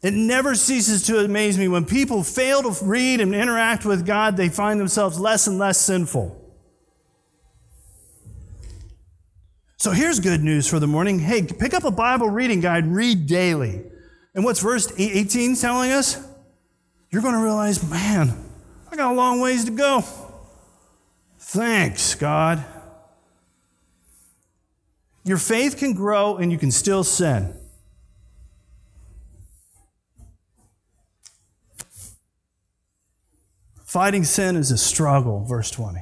It 0.03 0.15
never 0.15 0.55
ceases 0.55 1.05
to 1.07 1.19
amaze 1.25 1.57
me 1.57 1.69
when 1.69 1.85
people 1.85 2.25
fail 2.25 2.63
to 2.63 2.85
read 2.85 3.21
and 3.21 3.35
interact 3.35 3.85
with 3.85 4.05
God, 4.05 4.37
they 4.37 4.49
find 4.49 4.81
themselves 4.81 5.19
less 5.19 5.47
and 5.47 5.59
less 5.59 5.81
sinful. 5.81 6.39
So 9.77 9.93
here's 9.93 10.21
good 10.21 10.43
news 10.43 10.69
for 10.69 10.79
the 10.79 10.87
morning. 10.87 11.19
Hey, 11.19 11.43
pick 11.43 11.73
up 11.73 11.85
a 11.85 11.91
Bible 11.91 12.29
reading 12.29 12.61
guide, 12.61 12.87
read 12.87 13.27
daily. 13.27 13.83
And 14.35 14.45
what's 14.45 14.61
verse 14.61 14.93
18 14.97 15.57
telling 15.57 15.93
us? 15.93 16.25
You're 17.11 17.23
going 17.23 17.35
to 17.35 17.41
realize, 17.41 17.89
man, 17.89 18.49
I 18.91 18.97
got 18.97 19.13
a 19.13 19.15
long 19.15 19.41
ways 19.41 19.65
to 19.67 19.71
go. 19.71 20.05
Thanks, 21.39 22.15
God. 22.15 22.65
Your 25.25 25.39
faith 25.39 25.77
can 25.77 25.93
grow 25.93 26.37
and 26.37 26.51
you 26.51 26.59
can 26.59 26.71
still 26.71 27.05
sin. 27.05 27.55
Fighting 33.85 34.25
sin 34.25 34.57
is 34.57 34.71
a 34.71 34.79
struggle, 34.79 35.45
verse 35.45 35.71
20. 35.71 36.01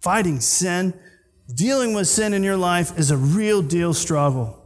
Fighting 0.00 0.40
sin, 0.40 0.92
dealing 1.52 1.94
with 1.94 2.06
sin 2.06 2.34
in 2.34 2.44
your 2.44 2.56
life 2.56 2.98
is 2.98 3.10
a 3.10 3.16
real 3.16 3.62
deal 3.62 3.94
struggle. 3.94 4.62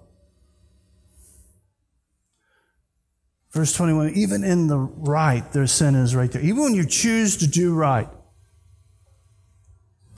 Verse 3.52 3.72
21 3.72 4.10
even 4.16 4.44
in 4.44 4.66
the 4.66 4.76
right, 4.76 5.50
there's 5.52 5.72
sin 5.72 5.94
is 5.94 6.14
right 6.14 6.30
there. 6.30 6.42
Even 6.42 6.62
when 6.62 6.74
you 6.74 6.84
choose 6.84 7.36
to 7.38 7.46
do 7.46 7.72
right, 7.72 8.08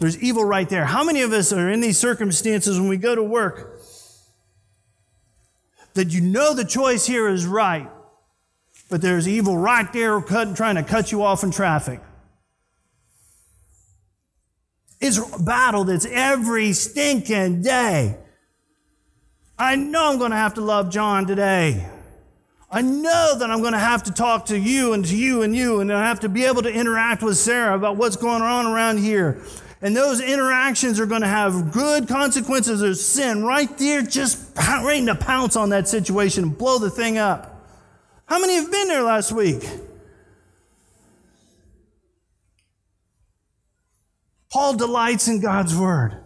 there's 0.03 0.21
evil 0.21 0.45
right 0.45 0.69
there. 0.69 0.85
How 0.85 1.05
many 1.05 1.23
of 1.23 1.33
us 1.33 1.53
are 1.53 1.71
in 1.71 1.81
these 1.81 1.97
circumstances 1.97 2.79
when 2.79 2.89
we 2.89 2.97
go 2.97 3.15
to 3.15 3.23
work 3.23 3.81
that 5.95 6.09
you 6.13 6.21
know 6.21 6.55
the 6.55 6.65
choice 6.65 7.07
here 7.07 7.29
is 7.29 7.47
right, 7.47 7.89
but 8.91 9.01
there's 9.01 9.29
evil 9.29 9.57
right 9.57 9.91
there 9.93 10.21
trying 10.21 10.75
to 10.75 10.83
cut 10.83 11.13
you 11.13 11.23
off 11.23 11.45
in 11.45 11.53
traffic? 11.53 12.01
It's 15.01 15.19
a 15.19 15.41
battle 15.41 15.85
that's 15.85 16.07
every 16.07 16.73
stinking 16.73 17.63
day. 17.63 18.19
I 19.57 19.77
know 19.77 20.11
I'm 20.11 20.19
going 20.19 20.33
to 20.33 20.37
have 20.37 20.55
to 20.55 20.63
love 20.63 20.91
John 20.91 21.29
today. 21.29 21.89
I 22.69 22.83
know 22.83 23.37
that 23.39 23.49
I'm 23.49 23.61
going 23.61 23.75
to 23.75 23.79
have 23.79 24.03
to 24.05 24.13
talk 24.13 24.47
to 24.47 24.59
you 24.59 24.95
and 24.95 25.05
to 25.05 25.17
you 25.17 25.43
and 25.43 25.55
you, 25.55 25.79
and 25.79 25.93
I 25.93 26.09
have 26.09 26.21
to 26.21 26.29
be 26.29 26.45
able 26.45 26.63
to 26.63 26.73
interact 26.73 27.23
with 27.23 27.37
Sarah 27.37 27.77
about 27.77 27.97
what's 27.97 28.17
going 28.17 28.43
on 28.43 28.67
around 28.67 28.99
here. 28.99 29.41
And 29.83 29.97
those 29.97 30.21
interactions 30.21 31.01
are 31.01 31.07
going 31.07 31.23
to 31.23 31.29
have 31.29 31.73
good 31.73 32.07
consequences. 32.07 32.81
There's 32.81 33.05
sin 33.05 33.45
right 33.45 33.77
there, 33.79 34.03
just 34.03 34.57
ready 34.57 35.05
to 35.07 35.17
pounce 35.17 35.57
on 35.57 35.71
that 35.71 35.89
situation 35.89 36.45
and 36.45 36.57
blow 36.57 36.79
the 36.79 36.89
thing 36.89 37.19
up. 37.19 37.67
How 38.27 38.39
many 38.39 38.55
have 38.55 38.71
been 38.71 38.87
there 38.87 39.03
last 39.03 39.33
week? 39.33 39.69
Paul 44.53 44.77
delights 44.77 45.27
in 45.27 45.41
God's 45.41 45.77
word. 45.77 46.17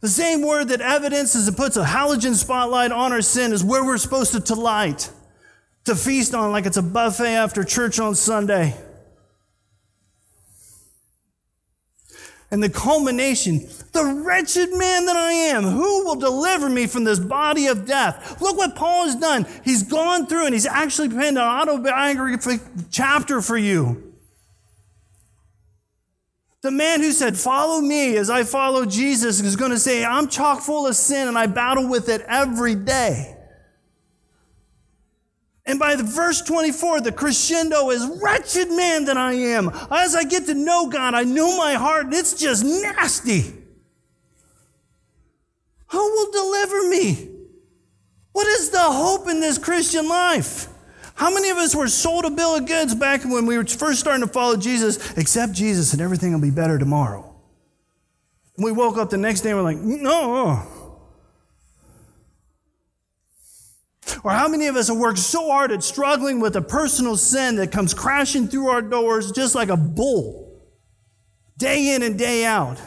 The 0.00 0.08
same 0.08 0.42
word 0.42 0.68
that 0.68 0.80
evidences 0.80 1.48
and 1.48 1.56
puts 1.56 1.76
a 1.76 1.84
halogen 1.84 2.34
spotlight 2.34 2.92
on 2.92 3.12
our 3.12 3.22
sin 3.22 3.52
is 3.52 3.64
where 3.64 3.84
we're 3.84 3.98
supposed 3.98 4.32
to 4.32 4.40
delight, 4.40 5.10
to 5.84 5.96
feast 5.96 6.34
on 6.34 6.52
like 6.52 6.66
it's 6.66 6.76
a 6.76 6.82
buffet 6.82 7.34
after 7.34 7.64
church 7.64 7.98
on 7.98 8.14
Sunday. 8.14 8.76
And 12.52 12.62
the 12.62 12.68
culmination 12.68 13.66
The 13.92 14.22
wretched 14.24 14.70
man 14.74 15.06
that 15.06 15.16
I 15.16 15.32
am, 15.32 15.64
who 15.64 16.04
will 16.04 16.16
deliver 16.16 16.68
me 16.68 16.86
from 16.86 17.04
this 17.04 17.18
body 17.18 17.66
of 17.66 17.86
death? 17.86 18.40
Look 18.40 18.56
what 18.58 18.76
Paul 18.76 19.06
has 19.06 19.16
done. 19.16 19.46
He's 19.64 19.82
gone 19.82 20.26
through 20.26 20.44
and 20.44 20.54
he's 20.54 20.66
actually 20.66 21.08
penned 21.08 21.38
an 21.38 21.44
autobiographic 21.44 22.60
chapter 22.90 23.40
for 23.40 23.56
you. 23.56 24.12
The 26.60 26.70
man 26.70 27.00
who 27.00 27.10
said, 27.10 27.36
Follow 27.36 27.80
me 27.80 28.16
as 28.16 28.30
I 28.30 28.44
follow 28.44 28.84
Jesus, 28.84 29.40
is 29.40 29.56
going 29.56 29.72
to 29.72 29.78
say, 29.78 30.04
I'm 30.04 30.28
chock 30.28 30.60
full 30.60 30.86
of 30.86 30.94
sin 30.94 31.28
and 31.28 31.36
I 31.36 31.46
battle 31.46 31.88
with 31.88 32.08
it 32.08 32.20
every 32.28 32.74
day. 32.74 33.36
And 35.64 35.78
by 35.78 35.94
the 35.94 36.02
verse 36.02 36.42
24, 36.42 37.02
the 37.02 37.12
crescendo 37.12 37.90
is 37.90 38.04
wretched 38.20 38.70
man 38.70 39.04
that 39.04 39.16
I 39.16 39.32
am. 39.32 39.70
As 39.90 40.14
I 40.14 40.24
get 40.24 40.46
to 40.46 40.54
know 40.54 40.88
God, 40.88 41.14
I 41.14 41.22
know 41.22 41.56
my 41.56 41.74
heart, 41.74 42.06
and 42.06 42.14
it's 42.14 42.34
just 42.34 42.64
nasty. 42.64 43.54
Who 45.88 45.98
will 45.98 46.32
deliver 46.32 46.88
me? 46.88 47.28
What 48.32 48.46
is 48.48 48.70
the 48.70 48.80
hope 48.80 49.28
in 49.28 49.40
this 49.40 49.58
Christian 49.58 50.08
life? 50.08 50.68
How 51.14 51.32
many 51.32 51.50
of 51.50 51.58
us 51.58 51.74
were 51.74 51.88
sold 51.88 52.24
a 52.24 52.30
bill 52.30 52.56
of 52.56 52.66
goods 52.66 52.94
back 52.94 53.22
when 53.24 53.46
we 53.46 53.56
were 53.56 53.64
first 53.64 54.00
starting 54.00 54.26
to 54.26 54.32
follow 54.32 54.56
Jesus? 54.56 55.16
Accept 55.16 55.52
Jesus 55.52 55.92
and 55.92 56.00
everything 56.00 56.32
will 56.32 56.40
be 56.40 56.50
better 56.50 56.78
tomorrow. 56.78 57.28
We 58.58 58.72
woke 58.72 58.96
up 58.96 59.10
the 59.10 59.18
next 59.18 59.42
day 59.42 59.50
and 59.50 59.58
we're 59.58 59.64
like, 59.64 59.78
no. 59.78 60.66
Or 64.24 64.30
how 64.30 64.46
many 64.48 64.66
of 64.68 64.76
us 64.76 64.88
have 64.88 64.96
worked 64.96 65.18
so 65.18 65.48
hard 65.50 65.72
at 65.72 65.82
struggling 65.82 66.38
with 66.40 66.54
a 66.56 66.62
personal 66.62 67.16
sin 67.16 67.56
that 67.56 67.72
comes 67.72 67.92
crashing 67.92 68.46
through 68.48 68.68
our 68.68 68.80
doors 68.82 69.32
just 69.32 69.54
like 69.54 69.68
a 69.68 69.76
bull, 69.76 70.62
day 71.58 71.94
in 71.94 72.02
and 72.02 72.18
day 72.18 72.44
out? 72.44 72.80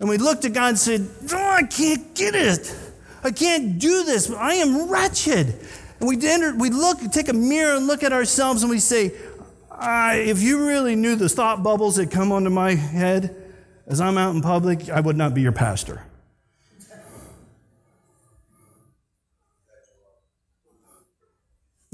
And 0.00 0.08
we 0.08 0.18
looked 0.18 0.44
at 0.44 0.52
God 0.52 0.70
and 0.70 0.78
said, 0.78 1.08
oh, 1.32 1.36
I 1.36 1.62
can't 1.62 2.14
get 2.14 2.34
it. 2.34 2.74
I 3.22 3.30
can't 3.30 3.78
do 3.78 4.02
this. 4.02 4.30
I 4.30 4.54
am 4.54 4.90
wretched. 4.90 5.54
And 6.00 6.08
we 6.08 6.16
enter, 6.26 6.54
we 6.56 6.70
look, 6.70 6.98
take 7.12 7.28
a 7.28 7.32
mirror 7.32 7.76
and 7.76 7.86
look 7.86 8.02
at 8.02 8.12
ourselves 8.12 8.62
and 8.62 8.70
we 8.70 8.80
say, 8.80 9.12
if 9.80 10.42
you 10.42 10.66
really 10.66 10.96
knew 10.96 11.14
the 11.14 11.28
thought 11.28 11.62
bubbles 11.62 11.96
that 11.96 12.10
come 12.10 12.32
onto 12.32 12.50
my 12.50 12.74
head 12.74 13.36
as 13.86 14.00
I'm 14.00 14.18
out 14.18 14.34
in 14.34 14.42
public, 14.42 14.88
I 14.90 15.00
would 15.00 15.16
not 15.16 15.34
be 15.34 15.42
your 15.42 15.52
pastor. 15.52 16.02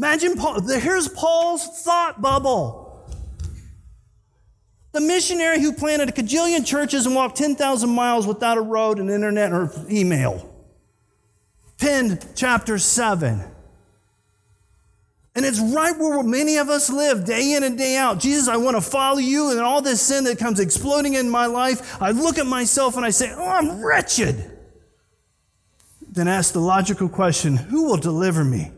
Imagine 0.01 0.35
Paul, 0.35 0.63
here's 0.63 1.09
Paul's 1.09 1.83
thought 1.83 2.23
bubble. 2.23 3.07
The 4.93 5.01
missionary 5.03 5.61
who 5.61 5.75
planted 5.75 6.09
a 6.09 6.13
cajillion 6.13 6.65
churches 6.65 7.05
and 7.05 7.15
walked 7.15 7.37
10,000 7.37 7.91
miles 7.91 8.27
without 8.27 8.57
a 8.57 8.63
road 8.63 8.99
and 8.99 9.11
internet 9.11 9.53
or 9.53 9.71
email. 9.91 10.51
Penned 11.77 12.27
chapter 12.35 12.79
7. 12.79 13.45
And 15.35 15.45
it's 15.45 15.61
right 15.61 15.97
where 15.99 16.23
many 16.23 16.57
of 16.57 16.71
us 16.71 16.89
live 16.89 17.27
day 17.27 17.53
in 17.53 17.63
and 17.63 17.77
day 17.77 17.99
out. 17.99 18.21
Jesus, 18.21 18.49
I 18.49 18.57
want 18.57 18.79
to 18.79 18.81
follow 18.81 19.19
you 19.19 19.51
and 19.51 19.61
all 19.61 19.83
this 19.83 20.01
sin 20.01 20.25
that 20.25 20.39
comes 20.39 20.61
exploding 20.61 21.13
in 21.13 21.29
my 21.29 21.45
life. 21.45 22.01
I 22.01 22.13
look 22.13 22.39
at 22.39 22.47
myself 22.47 22.97
and 22.97 23.05
I 23.05 23.11
say, 23.11 23.35
Oh, 23.37 23.47
I'm 23.47 23.85
wretched. 23.85 24.51
Then 26.11 26.27
ask 26.27 26.55
the 26.55 26.61
logical 26.61 27.11
question 27.11 27.59
Who 27.59 27.85
will 27.85 27.99
deliver 27.99 28.45
me? 28.45 28.71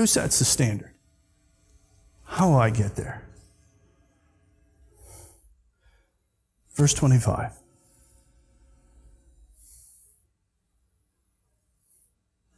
Who 0.00 0.06
sets 0.06 0.38
the 0.38 0.46
standard? 0.46 0.94
How 2.24 2.48
will 2.48 2.56
I 2.56 2.70
get 2.70 2.96
there? 2.96 3.28
Verse 6.74 6.94
25. 6.94 7.52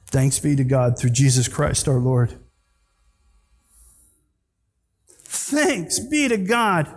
Thanks 0.07 0.39
be 0.39 0.55
to 0.55 0.63
God 0.63 0.97
through 0.97 1.11
Jesus 1.11 1.49
Christ 1.49 1.89
our 1.89 1.99
Lord. 1.99 2.39
Thanks 5.09 5.99
be 5.99 6.29
to 6.29 6.37
God 6.37 6.95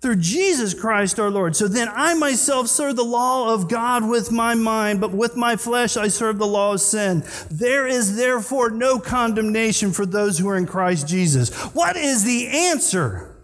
through 0.00 0.16
Jesus 0.16 0.74
Christ 0.74 1.18
our 1.18 1.30
Lord. 1.30 1.56
So 1.56 1.66
then 1.66 1.88
I 1.92 2.14
myself 2.14 2.68
serve 2.68 2.96
the 2.96 3.04
law 3.04 3.52
of 3.52 3.68
God 3.68 4.08
with 4.08 4.30
my 4.30 4.54
mind, 4.54 5.00
but 5.00 5.12
with 5.12 5.36
my 5.36 5.56
flesh 5.56 5.96
I 5.96 6.08
serve 6.08 6.38
the 6.38 6.46
law 6.46 6.74
of 6.74 6.80
sin. 6.80 7.24
There 7.50 7.86
is 7.86 8.16
therefore 8.16 8.70
no 8.70 8.98
condemnation 8.98 9.92
for 9.92 10.06
those 10.06 10.38
who 10.38 10.48
are 10.48 10.56
in 10.56 10.66
Christ 10.66 11.08
Jesus. 11.08 11.54
What 11.74 11.96
is 11.96 12.24
the 12.24 12.46
answer? 12.48 13.36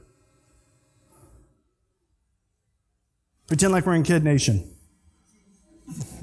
Pretend 3.46 3.72
like 3.72 3.86
we're 3.86 3.94
in 3.94 4.04
Kid 4.04 4.24
Nation. 4.24 4.73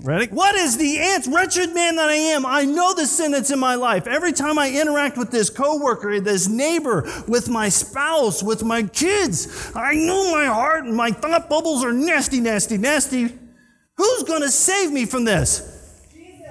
Ready? 0.04 0.28
What 0.28 0.56
is 0.56 0.78
the 0.78 0.98
answer? 0.98 1.30
Wretched 1.30 1.76
man 1.76 1.96
that 1.98 2.10
I 2.10 2.16
am, 2.16 2.44
I 2.44 2.66
know 2.66 2.94
the 2.96 3.06
sin 3.06 3.32
that's 3.32 3.52
in 3.52 3.60
my 3.60 3.76
life. 3.76 4.08
Every 4.08 4.32
time 4.32 4.58
I 4.58 4.72
interact 4.72 5.16
with 5.16 5.30
this 5.30 5.52
coworker, 5.52 6.20
this 6.20 6.48
neighbor, 6.48 7.08
with 7.28 7.50
my 7.50 7.70
spouse, 7.70 8.42
with 8.42 8.64
my 8.64 8.84
kids, 8.84 9.72
I 9.76 9.94
know 9.94 10.32
my 10.32 10.46
heart 10.46 10.86
and 10.86 10.96
my 10.96 11.12
thought 11.12 11.50
bubbles 11.50 11.84
are 11.84 11.94
nasty, 11.94 12.40
nasty, 12.40 12.78
nasty. 12.78 13.38
Who's 13.96 14.24
going 14.24 14.42
to 14.42 14.50
save 14.50 14.92
me 14.92 15.06
from 15.06 15.24
this? 15.26 16.02
Jesus. 16.12 16.46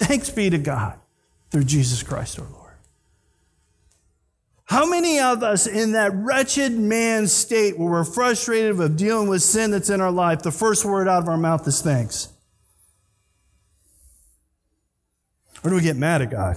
Thanks 0.00 0.30
be 0.30 0.50
to 0.50 0.58
God 0.58 0.98
through 1.50 1.64
Jesus 1.64 2.02
Christ 2.02 2.40
our 2.40 2.46
Lord. 2.46 2.57
How 4.68 4.84
many 4.84 5.18
of 5.18 5.42
us 5.42 5.66
in 5.66 5.92
that 5.92 6.12
wretched 6.14 6.72
man 6.72 7.26
state 7.26 7.78
where 7.78 7.88
we're 7.88 8.04
frustrated 8.04 8.78
of 8.78 8.96
dealing 8.96 9.28
with 9.28 9.42
sin 9.42 9.70
that's 9.70 9.88
in 9.88 10.02
our 10.02 10.10
life, 10.10 10.42
the 10.42 10.52
first 10.52 10.84
word 10.84 11.08
out 11.08 11.22
of 11.22 11.28
our 11.28 11.38
mouth 11.38 11.66
is 11.66 11.80
thanks? 11.80 12.28
Or 15.64 15.70
do 15.70 15.76
we 15.76 15.82
get 15.82 15.96
mad 15.96 16.20
at 16.20 16.30
God? 16.30 16.56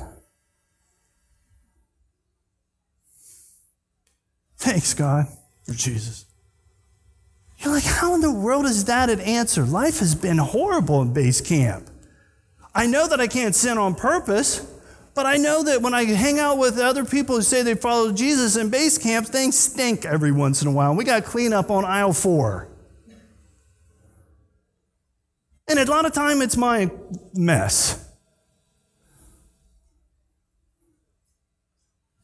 Thanks, 4.58 4.94
God, 4.94 5.28
for 5.64 5.74
Jesus. 5.74 6.26
You're 7.60 7.74
like, 7.74 7.84
how 7.84 8.14
in 8.14 8.22
the 8.22 8.32
world 8.32 8.66
is 8.66 8.86
that 8.86 9.10
an 9.10 9.22
answer? 9.22 9.64
Life 9.64 10.00
has 10.00 10.16
been 10.16 10.38
horrible 10.38 11.02
in 11.02 11.14
base 11.14 11.40
camp. 11.40 11.90
I 12.76 12.88
know 12.88 13.08
that 13.08 13.22
I 13.22 13.28
can't 13.28 13.56
sin 13.56 13.78
on 13.78 13.96
purpose. 13.96 14.68
But 15.22 15.28
I 15.28 15.38
know 15.38 15.62
that 15.62 15.84
when 15.84 15.94
I 15.94 16.06
hang 16.06 16.40
out 16.40 16.58
with 16.58 16.80
other 16.80 17.06
people 17.06 17.36
who 17.36 17.44
say 17.44 17.62
they 17.62 17.76
follow 17.76 18.12
Jesus 18.12 18.56
in 18.56 18.72
base 18.72 18.98
camp, 18.98 19.28
things 19.28 19.56
stink 19.56 20.04
every 20.04 20.32
once 20.32 20.64
in 20.64 20.68
a 20.68 20.72
while. 20.72 20.96
We 20.96 21.04
got 21.04 21.24
to 21.24 21.30
clean 21.30 21.54
up 21.54 21.70
on 21.70 21.86
aisle 21.86 22.12
four. 22.12 22.70
And 25.68 25.78
a 25.78 25.86
lot 25.86 26.08
of 26.08 26.14
time 26.14 26.42
it's 26.42 26.58
my 26.58 26.90
mess. 27.36 28.04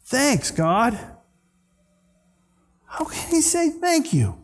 Thanks, 0.06 0.50
God. 0.50 0.98
How 2.88 3.06
can 3.06 3.30
he 3.30 3.42
say 3.42 3.70
thank 3.70 4.12
you? 4.12 4.44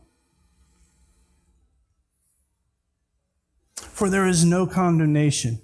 For 3.77 4.11
there 4.11 4.27
is 4.27 4.45
no 4.45 4.67
condemnation 4.67 5.59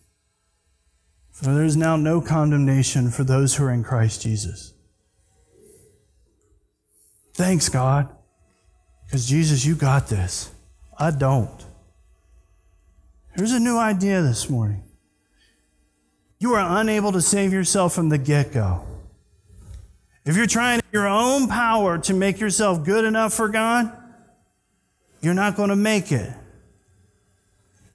for 1.41 1.53
there 1.53 1.63
is 1.63 1.77
now 1.77 1.95
no 1.95 2.19
condemnation 2.19 3.09
for 3.11 3.23
those 3.23 3.55
who 3.55 3.63
are 3.63 3.71
in 3.71 3.81
Christ 3.81 4.21
Jesus. 4.21 4.73
Thanks, 7.33 7.69
God. 7.69 8.13
Because 9.05 9.25
Jesus, 9.25 9.65
you 9.65 9.75
got 9.75 10.09
this. 10.09 10.51
I 10.97 11.11
don't. 11.11 11.65
Here's 13.37 13.53
a 13.53 13.59
new 13.59 13.77
idea 13.77 14.21
this 14.21 14.49
morning. 14.49 14.83
You 16.39 16.55
are 16.55 16.81
unable 16.81 17.13
to 17.13 17.21
save 17.21 17.53
yourself 17.53 17.93
from 17.93 18.09
the 18.09 18.17
get 18.17 18.51
go. 18.51 18.83
If 20.25 20.35
you're 20.35 20.45
trying 20.45 20.81
your 20.91 21.07
own 21.07 21.47
power 21.47 21.97
to 21.99 22.13
make 22.13 22.41
yourself 22.41 22.83
good 22.83 23.05
enough 23.05 23.33
for 23.33 23.47
God, 23.47 23.89
you're 25.21 25.33
not 25.33 25.55
going 25.55 25.69
to 25.69 25.77
make 25.77 26.11
it. 26.11 26.33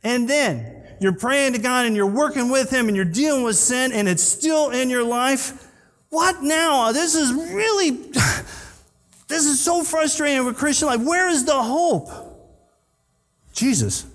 And 0.02 0.26
then, 0.26 0.83
you're 1.04 1.12
praying 1.12 1.52
to 1.52 1.58
God 1.58 1.86
and 1.86 1.94
you're 1.94 2.06
working 2.06 2.48
with 2.48 2.70
Him 2.70 2.88
and 2.88 2.96
you're 2.96 3.04
dealing 3.04 3.44
with 3.44 3.56
sin 3.56 3.92
and 3.92 4.08
it's 4.08 4.22
still 4.22 4.70
in 4.70 4.88
your 4.88 5.04
life, 5.04 5.70
what 6.08 6.42
now? 6.42 6.92
This 6.92 7.14
is 7.14 7.32
really, 7.32 7.90
this 9.28 9.44
is 9.44 9.60
so 9.60 9.84
frustrating 9.84 10.44
with 10.46 10.56
Christian 10.56 10.88
life. 10.88 11.00
Where 11.00 11.28
is 11.28 11.44
the 11.44 11.62
hope? 11.62 12.08
Jesus. 13.52 14.06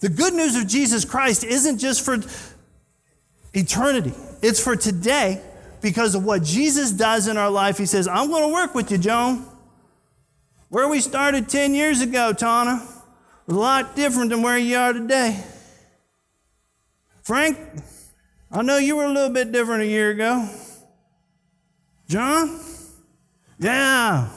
The 0.00 0.08
good 0.08 0.32
news 0.32 0.54
of 0.54 0.68
Jesus 0.68 1.04
Christ 1.04 1.42
isn't 1.42 1.78
just 1.78 2.04
for 2.04 2.18
eternity, 3.52 4.12
it's 4.40 4.62
for 4.62 4.76
today 4.76 5.42
because 5.80 6.14
of 6.14 6.24
what 6.24 6.44
Jesus 6.44 6.92
does 6.92 7.26
in 7.26 7.36
our 7.36 7.50
life. 7.50 7.78
He 7.78 7.86
says, 7.86 8.06
I'm 8.06 8.28
going 8.28 8.44
to 8.44 8.52
work 8.52 8.74
with 8.74 8.90
you, 8.92 8.98
Joan. 8.98 9.44
Where 10.68 10.88
we 10.88 11.00
started 11.00 11.48
10 11.48 11.74
years 11.74 12.00
ago, 12.00 12.32
Tana, 12.32 12.86
was 13.46 13.56
a 13.56 13.58
lot 13.58 13.96
different 13.96 14.30
than 14.30 14.42
where 14.42 14.58
you 14.58 14.76
are 14.76 14.92
today. 14.92 15.42
Frank, 17.28 17.58
I 18.50 18.62
know 18.62 18.78
you 18.78 18.96
were 18.96 19.04
a 19.04 19.12
little 19.12 19.28
bit 19.28 19.52
different 19.52 19.82
a 19.82 19.86
year 19.86 20.12
ago. 20.12 20.48
John? 22.08 22.58
Yeah. 23.58 24.30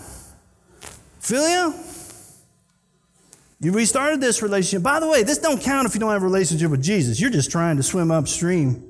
Philia? 1.22 1.74
You 3.62 3.72
restarted 3.72 4.20
this 4.20 4.42
relationship. 4.42 4.84
By 4.84 5.00
the 5.00 5.08
way, 5.08 5.24
this 5.24 5.38
don't 5.38 5.62
count 5.62 5.88
if 5.88 5.94
you 5.94 6.02
don't 6.02 6.12
have 6.12 6.22
a 6.22 6.26
relationship 6.26 6.70
with 6.70 6.84
Jesus. 6.84 7.18
You're 7.18 7.30
just 7.30 7.50
trying 7.50 7.78
to 7.78 7.84
swim 7.84 8.12
upstream. 8.12 8.84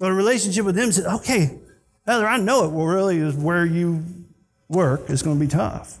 But 0.00 0.10
a 0.10 0.14
relationship 0.14 0.64
with 0.64 0.76
him 0.76 0.90
said, 0.90 1.06
okay, 1.06 1.60
Heather, 2.04 2.26
I 2.26 2.38
know 2.38 2.64
it. 2.64 2.84
Really, 2.84 3.18
is 3.18 3.36
where 3.36 3.64
you 3.64 4.02
work 4.68 5.08
is 5.08 5.22
going 5.22 5.38
to 5.38 5.44
be 5.44 5.48
tough. 5.48 5.99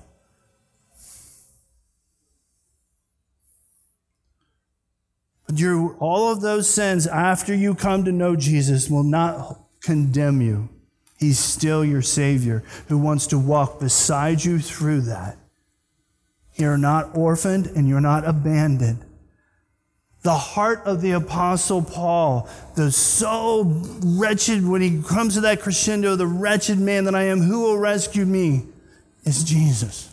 But 5.50 5.58
you, 5.58 5.96
all 5.98 6.30
of 6.30 6.42
those 6.42 6.68
sins 6.68 7.08
after 7.08 7.52
you 7.52 7.74
come 7.74 8.04
to 8.04 8.12
know 8.12 8.36
Jesus 8.36 8.88
will 8.88 9.02
not 9.02 9.58
condemn 9.80 10.40
you. 10.40 10.68
He's 11.18 11.40
still 11.40 11.84
your 11.84 12.02
Savior 12.02 12.62
who 12.86 12.96
wants 12.96 13.26
to 13.26 13.38
walk 13.38 13.80
beside 13.80 14.44
you 14.44 14.60
through 14.60 15.00
that. 15.02 15.36
You're 16.54 16.78
not 16.78 17.16
orphaned 17.16 17.66
and 17.66 17.88
you're 17.88 18.00
not 18.00 18.24
abandoned. 18.24 19.04
The 20.22 20.34
heart 20.34 20.82
of 20.84 21.00
the 21.00 21.10
Apostle 21.12 21.82
Paul, 21.82 22.48
the 22.76 22.92
so 22.92 23.64
wretched, 24.04 24.64
when 24.64 24.82
he 24.82 25.02
comes 25.02 25.34
to 25.34 25.40
that 25.40 25.62
crescendo, 25.62 26.14
the 26.14 26.28
wretched 26.28 26.78
man 26.78 27.06
that 27.06 27.16
I 27.16 27.24
am, 27.24 27.40
who 27.40 27.62
will 27.62 27.78
rescue 27.78 28.24
me, 28.24 28.66
is 29.24 29.42
Jesus. 29.42 30.09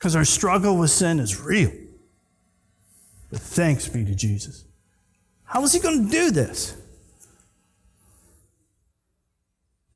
Because 0.00 0.16
our 0.16 0.24
struggle 0.24 0.78
with 0.78 0.90
sin 0.90 1.20
is 1.20 1.38
real. 1.38 1.70
But 3.30 3.40
thanks 3.40 3.86
be 3.86 4.02
to 4.06 4.14
Jesus. 4.14 4.64
How 5.44 5.62
is 5.62 5.74
he 5.74 5.78
going 5.78 6.06
to 6.06 6.10
do 6.10 6.30
this? 6.30 6.74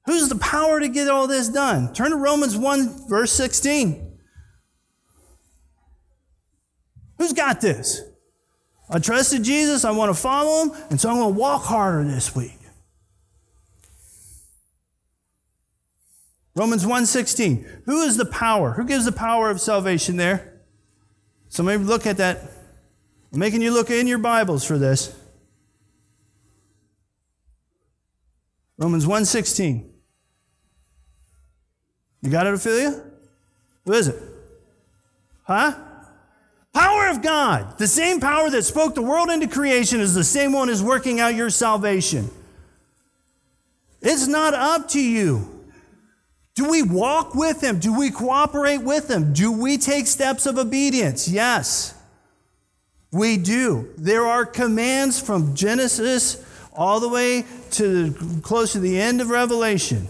Who's 0.04 0.28
the 0.28 0.36
power 0.36 0.78
to 0.78 0.88
get 0.88 1.08
all 1.08 1.26
this 1.26 1.48
done? 1.48 1.94
Turn 1.94 2.10
to 2.10 2.16
Romans 2.16 2.54
1, 2.54 3.08
verse 3.08 3.32
16. 3.32 4.18
Who's 7.16 7.32
got 7.32 7.62
this? 7.62 8.02
I 8.90 8.98
trusted 8.98 9.42
Jesus, 9.42 9.86
I 9.86 9.92
want 9.92 10.14
to 10.14 10.20
follow 10.20 10.64
him, 10.64 10.82
and 10.90 11.00
so 11.00 11.08
I'm 11.08 11.16
going 11.16 11.32
to 11.32 11.40
walk 11.40 11.62
harder 11.62 12.04
this 12.04 12.36
week. 12.36 12.58
Romans 16.54 16.86
1:16. 16.86 17.66
Who 17.86 18.02
is 18.02 18.16
the 18.16 18.24
power? 18.24 18.72
Who 18.72 18.84
gives 18.84 19.04
the 19.04 19.12
power 19.12 19.50
of 19.50 19.60
salvation 19.60 20.16
there? 20.16 20.60
So 21.48 21.62
maybe 21.62 21.84
look 21.84 22.06
at 22.06 22.16
that. 22.18 22.42
I'm 23.32 23.38
making 23.38 23.62
you 23.62 23.72
look 23.72 23.90
in 23.90 24.06
your 24.06 24.18
Bibles 24.18 24.64
for 24.64 24.78
this. 24.78 25.14
Romans 28.78 29.06
1:16. 29.06 29.90
You 32.22 32.30
got 32.30 32.46
it, 32.46 32.54
Ophelia? 32.54 33.02
Who 33.84 33.92
is 33.92 34.08
it? 34.08 34.20
Huh? 35.42 35.74
Power 36.72 37.08
of 37.08 37.22
God. 37.22 37.78
The 37.78 37.86
same 37.86 38.18
power 38.18 38.50
that 38.50 38.64
spoke 38.64 38.94
the 38.94 39.02
world 39.02 39.30
into 39.30 39.46
creation 39.46 40.00
is 40.00 40.14
the 40.14 40.24
same 40.24 40.52
one 40.52 40.68
is 40.68 40.82
working 40.82 41.20
out 41.20 41.34
your 41.34 41.50
salvation. 41.50 42.30
It's 44.00 44.26
not 44.26 44.54
up 44.54 44.88
to 44.90 45.00
you. 45.00 45.53
Do 46.54 46.70
we 46.70 46.82
walk 46.82 47.34
with 47.34 47.62
Him? 47.62 47.78
Do 47.78 47.98
we 47.98 48.10
cooperate 48.10 48.78
with 48.78 49.10
Him? 49.10 49.32
Do 49.32 49.50
we 49.52 49.76
take 49.78 50.06
steps 50.06 50.46
of 50.46 50.58
obedience? 50.58 51.28
Yes, 51.28 51.94
we 53.12 53.36
do. 53.36 53.92
There 53.96 54.26
are 54.26 54.46
commands 54.46 55.20
from 55.20 55.54
Genesis 55.54 56.44
all 56.72 57.00
the 57.00 57.08
way 57.08 57.44
to 57.72 58.40
close 58.42 58.72
to 58.72 58.80
the 58.80 59.00
end 59.00 59.20
of 59.20 59.30
Revelation 59.30 60.08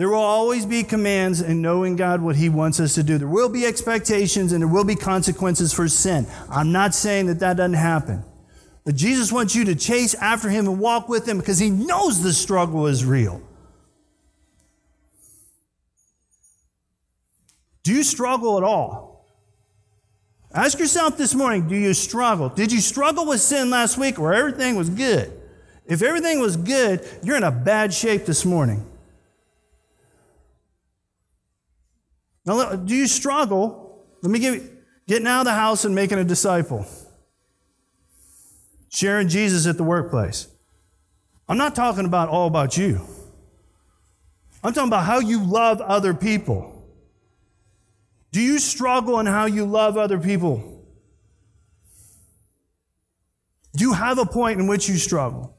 there 0.00 0.08
will 0.08 0.16
always 0.16 0.64
be 0.64 0.82
commands 0.82 1.42
in 1.42 1.60
knowing 1.60 1.94
God 1.94 2.22
what 2.22 2.34
He 2.34 2.48
wants 2.48 2.80
us 2.80 2.94
to 2.94 3.02
do. 3.02 3.18
There 3.18 3.28
will 3.28 3.50
be 3.50 3.66
expectations 3.66 4.50
and 4.50 4.62
there 4.62 4.66
will 4.66 4.82
be 4.82 4.94
consequences 4.94 5.74
for 5.74 5.88
sin. 5.88 6.26
I'm 6.48 6.72
not 6.72 6.94
saying 6.94 7.26
that 7.26 7.40
that 7.40 7.58
doesn't 7.58 7.74
happen. 7.74 8.24
But 8.86 8.94
Jesus 8.94 9.30
wants 9.30 9.54
you 9.54 9.66
to 9.66 9.74
chase 9.74 10.14
after 10.14 10.48
Him 10.48 10.66
and 10.68 10.80
walk 10.80 11.10
with 11.10 11.28
Him 11.28 11.36
because 11.36 11.58
He 11.58 11.68
knows 11.68 12.22
the 12.22 12.32
struggle 12.32 12.86
is 12.86 13.04
real. 13.04 13.42
Do 17.82 17.92
you 17.92 18.02
struggle 18.02 18.58
at 18.58 18.64
all? 18.64 19.10
Ask 20.52 20.78
yourself 20.78 21.16
this 21.16 21.34
morning 21.34 21.68
do 21.68 21.76
you 21.76 21.94
struggle? 21.94 22.48
Did 22.48 22.72
you 22.72 22.80
struggle 22.80 23.26
with 23.26 23.40
sin 23.40 23.70
last 23.70 23.96
week 23.96 24.18
where 24.18 24.34
everything 24.34 24.76
was 24.76 24.90
good? 24.90 25.32
If 25.86 26.02
everything 26.02 26.40
was 26.40 26.56
good, 26.56 27.06
you're 27.22 27.36
in 27.36 27.42
a 27.42 27.50
bad 27.50 27.92
shape 27.92 28.24
this 28.26 28.44
morning. 28.44 28.84
Now, 32.44 32.74
do 32.74 32.94
you 32.94 33.06
struggle? 33.06 34.04
Let 34.22 34.30
me 34.30 34.38
give 34.38 34.54
you, 34.54 34.70
getting 35.06 35.26
out 35.26 35.40
of 35.40 35.44
the 35.46 35.54
house 35.54 35.84
and 35.84 35.94
making 35.94 36.18
a 36.18 36.24
disciple. 36.24 36.86
Sharing 38.88 39.28
Jesus 39.28 39.66
at 39.66 39.76
the 39.76 39.84
workplace. 39.84 40.48
I'm 41.48 41.58
not 41.58 41.74
talking 41.74 42.06
about 42.06 42.28
all 42.28 42.46
about 42.46 42.76
you. 42.76 43.00
I'm 44.62 44.72
talking 44.72 44.88
about 44.88 45.04
how 45.04 45.20
you 45.20 45.42
love 45.42 45.80
other 45.80 46.14
people. 46.14 46.79
Do 48.32 48.40
you 48.40 48.58
struggle 48.58 49.18
in 49.18 49.26
how 49.26 49.46
you 49.46 49.64
love 49.64 49.96
other 49.96 50.18
people? 50.18 50.84
Do 53.74 53.84
you 53.84 53.92
have 53.92 54.18
a 54.18 54.26
point 54.26 54.60
in 54.60 54.66
which 54.66 54.88
you 54.88 54.96
struggle? 54.96 55.56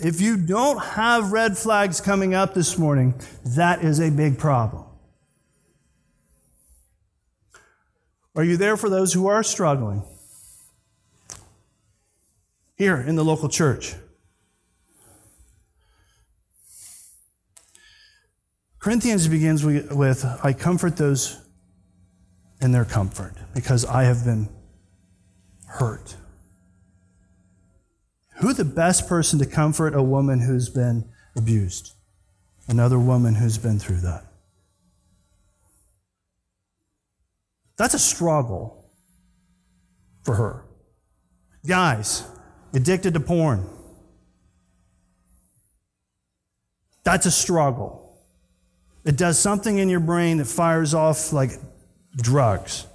If 0.00 0.20
you 0.20 0.36
don't 0.36 0.78
have 0.78 1.32
red 1.32 1.58
flags 1.58 2.00
coming 2.00 2.34
up 2.34 2.54
this 2.54 2.78
morning, 2.78 3.14
that 3.44 3.82
is 3.82 4.00
a 4.00 4.10
big 4.10 4.38
problem. 4.38 4.84
Are 8.36 8.44
you 8.44 8.56
there 8.56 8.76
for 8.76 8.88
those 8.88 9.12
who 9.12 9.26
are 9.26 9.42
struggling? 9.42 10.02
Here 12.76 13.00
in 13.00 13.16
the 13.16 13.24
local 13.24 13.48
church. 13.48 13.94
Corinthians 18.84 19.26
begins 19.28 19.64
with, 19.64 20.26
I 20.44 20.52
comfort 20.52 20.98
those 20.98 21.40
in 22.60 22.70
their 22.70 22.84
comfort 22.84 23.32
because 23.54 23.86
I 23.86 24.02
have 24.02 24.26
been 24.26 24.46
hurt. 25.66 26.14
Who 28.42 28.52
the 28.52 28.66
best 28.66 29.08
person 29.08 29.38
to 29.38 29.46
comfort 29.46 29.94
a 29.94 30.02
woman 30.02 30.38
who's 30.38 30.68
been 30.68 31.08
abused? 31.34 31.94
Another 32.68 32.98
woman 32.98 33.36
who's 33.36 33.56
been 33.56 33.78
through 33.78 34.02
that. 34.02 34.26
That's 37.78 37.94
a 37.94 37.98
struggle 37.98 38.84
for 40.24 40.34
her. 40.34 40.66
Guys, 41.66 42.22
addicted 42.74 43.14
to 43.14 43.20
porn. 43.20 43.66
That's 47.02 47.24
a 47.24 47.30
struggle. 47.30 48.03
It 49.04 49.16
does 49.16 49.38
something 49.38 49.78
in 49.78 49.88
your 49.88 50.00
brain 50.00 50.38
that 50.38 50.46
fires 50.46 50.94
off 50.94 51.32
like 51.32 51.50
drugs. 52.16 52.86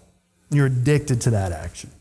You're 0.49 0.65
addicted 0.65 1.21
to 1.21 1.31
that 1.31 1.51
action. 1.51 1.91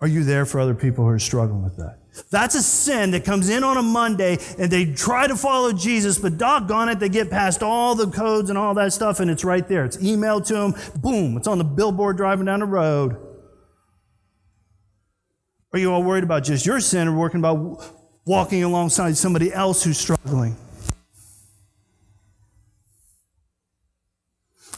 Are 0.00 0.08
you 0.08 0.24
there 0.24 0.46
for 0.46 0.60
other 0.60 0.74
people 0.74 1.04
who 1.04 1.10
are 1.10 1.18
struggling 1.18 1.62
with 1.62 1.76
that? 1.76 1.98
That's 2.30 2.54
a 2.54 2.62
sin 2.62 3.12
that 3.12 3.24
comes 3.24 3.48
in 3.48 3.62
on 3.62 3.76
a 3.76 3.82
Monday 3.82 4.38
and 4.58 4.70
they 4.70 4.86
try 4.86 5.26
to 5.26 5.36
follow 5.36 5.72
Jesus, 5.72 6.18
but 6.18 6.38
doggone 6.38 6.88
it, 6.88 6.98
they 6.98 7.08
get 7.08 7.30
past 7.30 7.62
all 7.62 7.94
the 7.94 8.08
codes 8.08 8.50
and 8.50 8.58
all 8.58 8.74
that 8.74 8.92
stuff 8.92 9.20
and 9.20 9.30
it's 9.30 9.44
right 9.44 9.66
there. 9.68 9.84
It's 9.84 9.96
emailed 9.98 10.46
to 10.46 10.54
them. 10.54 10.74
Boom, 11.00 11.36
it's 11.36 11.46
on 11.46 11.58
the 11.58 11.64
billboard 11.64 12.16
driving 12.16 12.46
down 12.46 12.60
the 12.60 12.66
road. 12.66 13.16
Are 15.72 15.78
you 15.78 15.92
all 15.92 16.02
worried 16.02 16.24
about 16.24 16.44
just 16.44 16.66
your 16.66 16.80
sin 16.80 17.06
or 17.06 17.16
working 17.16 17.40
about 17.40 17.84
walking 18.26 18.64
alongside 18.64 19.16
somebody 19.16 19.52
else 19.52 19.84
who's 19.84 19.98
struggling? 19.98 20.56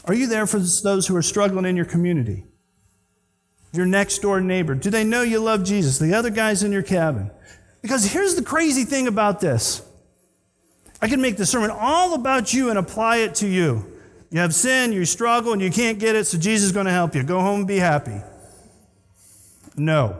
Are 0.05 0.13
you 0.13 0.27
there 0.27 0.45
for 0.47 0.59
those 0.59 1.07
who 1.07 1.15
are 1.15 1.21
struggling 1.21 1.65
in 1.65 1.75
your 1.75 1.85
community? 1.85 2.45
your 3.73 3.85
next 3.87 4.19
door 4.19 4.39
neighbor? 4.39 4.75
Do 4.75 4.89
they 4.89 5.03
know 5.03 5.23
you 5.23 5.39
love 5.39 5.63
Jesus? 5.63 5.97
The 5.97 6.13
other 6.13 6.29
guys 6.29 6.63
in 6.63 6.71
your 6.71 6.83
cabin? 6.83 7.31
Because 7.81 8.05
here's 8.05 8.35
the 8.35 8.43
crazy 8.43 8.85
thing 8.85 9.07
about 9.07 9.41
this 9.41 9.81
I 11.01 11.09
can 11.09 11.19
make 11.21 11.35
the 11.35 11.45
sermon 11.45 11.71
all 11.71 12.13
about 12.13 12.53
you 12.53 12.69
and 12.69 12.79
apply 12.79 13.17
it 13.17 13.35
to 13.35 13.47
you. 13.47 13.89
You 14.29 14.39
have 14.39 14.55
sin, 14.55 14.93
you 14.93 15.05
struggle, 15.05 15.53
and 15.53 15.61
you 15.61 15.69
can't 15.69 15.99
get 15.99 16.15
it, 16.15 16.25
so 16.25 16.37
Jesus 16.37 16.67
is 16.67 16.71
going 16.71 16.85
to 16.85 16.91
help 16.91 17.13
you. 17.13 17.23
Go 17.23 17.39
home 17.39 17.59
and 17.59 17.67
be 17.67 17.77
happy. 17.77 18.21
No. 19.75 20.19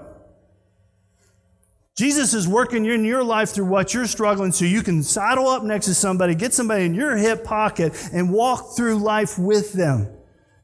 Jesus 1.96 2.34
is 2.34 2.48
working 2.48 2.86
in 2.86 3.06
your 3.06 3.24
life 3.24 3.52
through 3.52 3.66
what 3.66 3.94
you're 3.94 4.08
struggling 4.08 4.52
so 4.52 4.66
you 4.66 4.82
can 4.82 5.04
saddle 5.04 5.48
up 5.48 5.64
next 5.64 5.86
to 5.86 5.94
somebody, 5.94 6.34
get 6.34 6.54
somebody 6.54 6.86
in 6.86 6.96
your 6.96 7.16
hip 7.18 7.44
pocket, 7.44 7.94
and 8.12 8.32
walk 8.32 8.76
through 8.76 8.98
life 8.98 9.38
with 9.38 9.74
them 9.74 10.10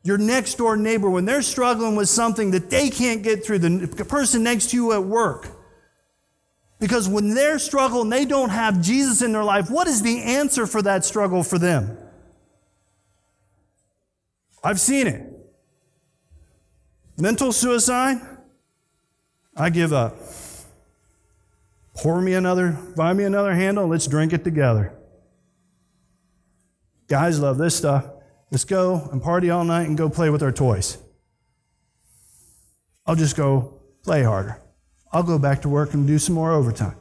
your 0.03 0.17
next 0.17 0.55
door 0.55 0.77
neighbor, 0.77 1.09
when 1.09 1.25
they're 1.25 1.41
struggling 1.41 1.95
with 1.95 2.09
something 2.09 2.51
that 2.51 2.69
they 2.69 2.89
can't 2.89 3.21
get 3.21 3.45
through, 3.45 3.59
the 3.59 4.05
person 4.05 4.43
next 4.43 4.69
to 4.71 4.77
you 4.77 4.93
at 4.93 5.03
work, 5.03 5.49
Because 6.79 7.09
when 7.09 7.33
they're 7.33 7.59
struggling, 7.59 8.09
they 8.09 8.23
don't 8.23 8.49
have 8.49 8.81
Jesus 8.81 9.21
in 9.21 9.33
their 9.33 9.43
life, 9.43 9.69
what 9.69 9.87
is 9.87 10.01
the 10.01 10.23
answer 10.23 10.65
for 10.65 10.81
that 10.81 11.03
struggle 11.03 11.43
for 11.43 11.59
them? 11.59 11.97
I've 14.63 14.79
seen 14.79 15.05
it. 15.07 15.25
Mental 17.17 17.51
suicide, 17.51 18.17
I 19.57 19.69
give 19.69 19.91
up. 19.91 20.15
Pour 21.95 22.21
me 22.21 22.33
another, 22.33 22.77
buy 22.95 23.13
me 23.13 23.23
another 23.23 23.53
handle, 23.53 23.87
let's 23.87 24.07
drink 24.07 24.33
it 24.33 24.43
together. 24.43 24.93
Guys 27.07 27.39
love 27.39 27.57
this 27.57 27.75
stuff. 27.75 28.05
Let's 28.51 28.65
go 28.65 29.09
and 29.11 29.21
party 29.21 29.49
all 29.49 29.63
night 29.63 29.87
and 29.87 29.97
go 29.97 30.09
play 30.09 30.29
with 30.29 30.43
our 30.43 30.51
toys. 30.51 30.97
I'll 33.05 33.15
just 33.15 33.35
go 33.35 33.81
play 34.03 34.23
harder. 34.23 34.61
I'll 35.11 35.23
go 35.23 35.39
back 35.39 35.63
to 35.63 35.69
work 35.69 35.93
and 35.93 36.05
do 36.05 36.19
some 36.19 36.35
more 36.35 36.51
overtime. 36.51 36.95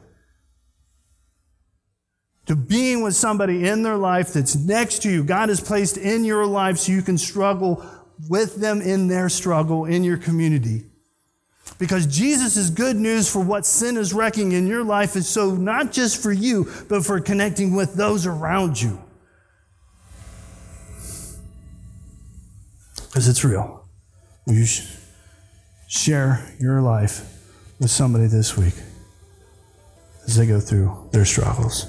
To 2.47 2.55
being 2.55 3.03
with 3.03 3.15
somebody 3.15 3.67
in 3.67 3.83
their 3.83 3.97
life 3.97 4.33
that's 4.33 4.55
next 4.55 5.03
to 5.03 5.11
you, 5.11 5.23
God 5.23 5.49
has 5.49 5.61
placed 5.61 5.97
in 5.97 6.25
your 6.25 6.47
life 6.47 6.79
so 6.79 6.91
you 6.91 7.03
can 7.03 7.19
struggle 7.19 7.85
with 8.27 8.55
them 8.55 8.81
in 8.81 9.07
their 9.07 9.29
struggle 9.29 9.85
in 9.85 10.03
your 10.03 10.17
community. 10.17 10.88
Because 11.77 12.05
Jesus 12.05 12.57
is 12.57 12.69
good 12.69 12.97
news 12.97 13.31
for 13.31 13.39
what 13.39 13.65
sin 13.65 13.95
is 13.95 14.13
wrecking 14.13 14.51
in 14.51 14.67
your 14.67 14.83
life, 14.83 15.15
and 15.15 15.23
so 15.23 15.51
not 15.55 15.91
just 15.91 16.21
for 16.21 16.31
you, 16.31 16.69
but 16.89 17.05
for 17.05 17.19
connecting 17.21 17.73
with 17.73 17.93
those 17.93 18.25
around 18.25 18.81
you. 18.81 18.99
Because 23.07 23.27
it's 23.27 23.43
real. 23.43 23.85
You 24.45 24.65
share 25.87 26.45
your 26.59 26.81
life 26.81 27.21
with 27.79 27.91
somebody 27.91 28.27
this 28.27 28.57
week 28.57 28.75
as 30.25 30.35
they 30.35 30.45
go 30.45 30.59
through 30.59 31.09
their 31.11 31.25
struggles. 31.25 31.87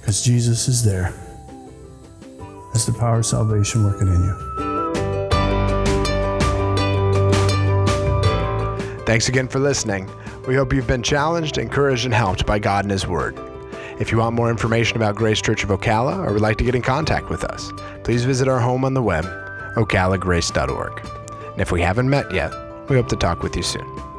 Because 0.00 0.22
Jesus 0.22 0.68
is 0.68 0.84
there 0.84 1.14
as 2.74 2.86
the 2.86 2.92
power 2.92 3.18
of 3.18 3.26
salvation 3.26 3.84
working 3.84 4.08
in 4.08 4.22
you. 4.22 4.71
Thanks 9.04 9.28
again 9.28 9.48
for 9.48 9.58
listening. 9.58 10.08
We 10.46 10.54
hope 10.54 10.72
you've 10.72 10.86
been 10.86 11.02
challenged, 11.02 11.58
encouraged, 11.58 12.04
and 12.04 12.14
helped 12.14 12.46
by 12.46 12.58
God 12.58 12.84
and 12.84 12.92
His 12.92 13.06
Word. 13.06 13.36
If 13.98 14.12
you 14.12 14.18
want 14.18 14.36
more 14.36 14.50
information 14.50 14.96
about 14.96 15.16
Grace 15.16 15.42
Church 15.42 15.64
of 15.64 15.70
Ocala 15.70 16.26
or 16.26 16.32
would 16.32 16.40
like 16.40 16.56
to 16.58 16.64
get 16.64 16.74
in 16.74 16.82
contact 16.82 17.28
with 17.28 17.44
us, 17.44 17.72
please 18.04 18.24
visit 18.24 18.48
our 18.48 18.60
home 18.60 18.84
on 18.84 18.94
the 18.94 19.02
web, 19.02 19.24
ocalagrace.org. 19.76 21.06
And 21.52 21.60
if 21.60 21.72
we 21.72 21.80
haven't 21.80 22.10
met 22.10 22.32
yet, 22.32 22.52
we 22.88 22.96
hope 22.96 23.08
to 23.08 23.16
talk 23.16 23.42
with 23.42 23.56
you 23.56 23.62
soon. 23.62 24.11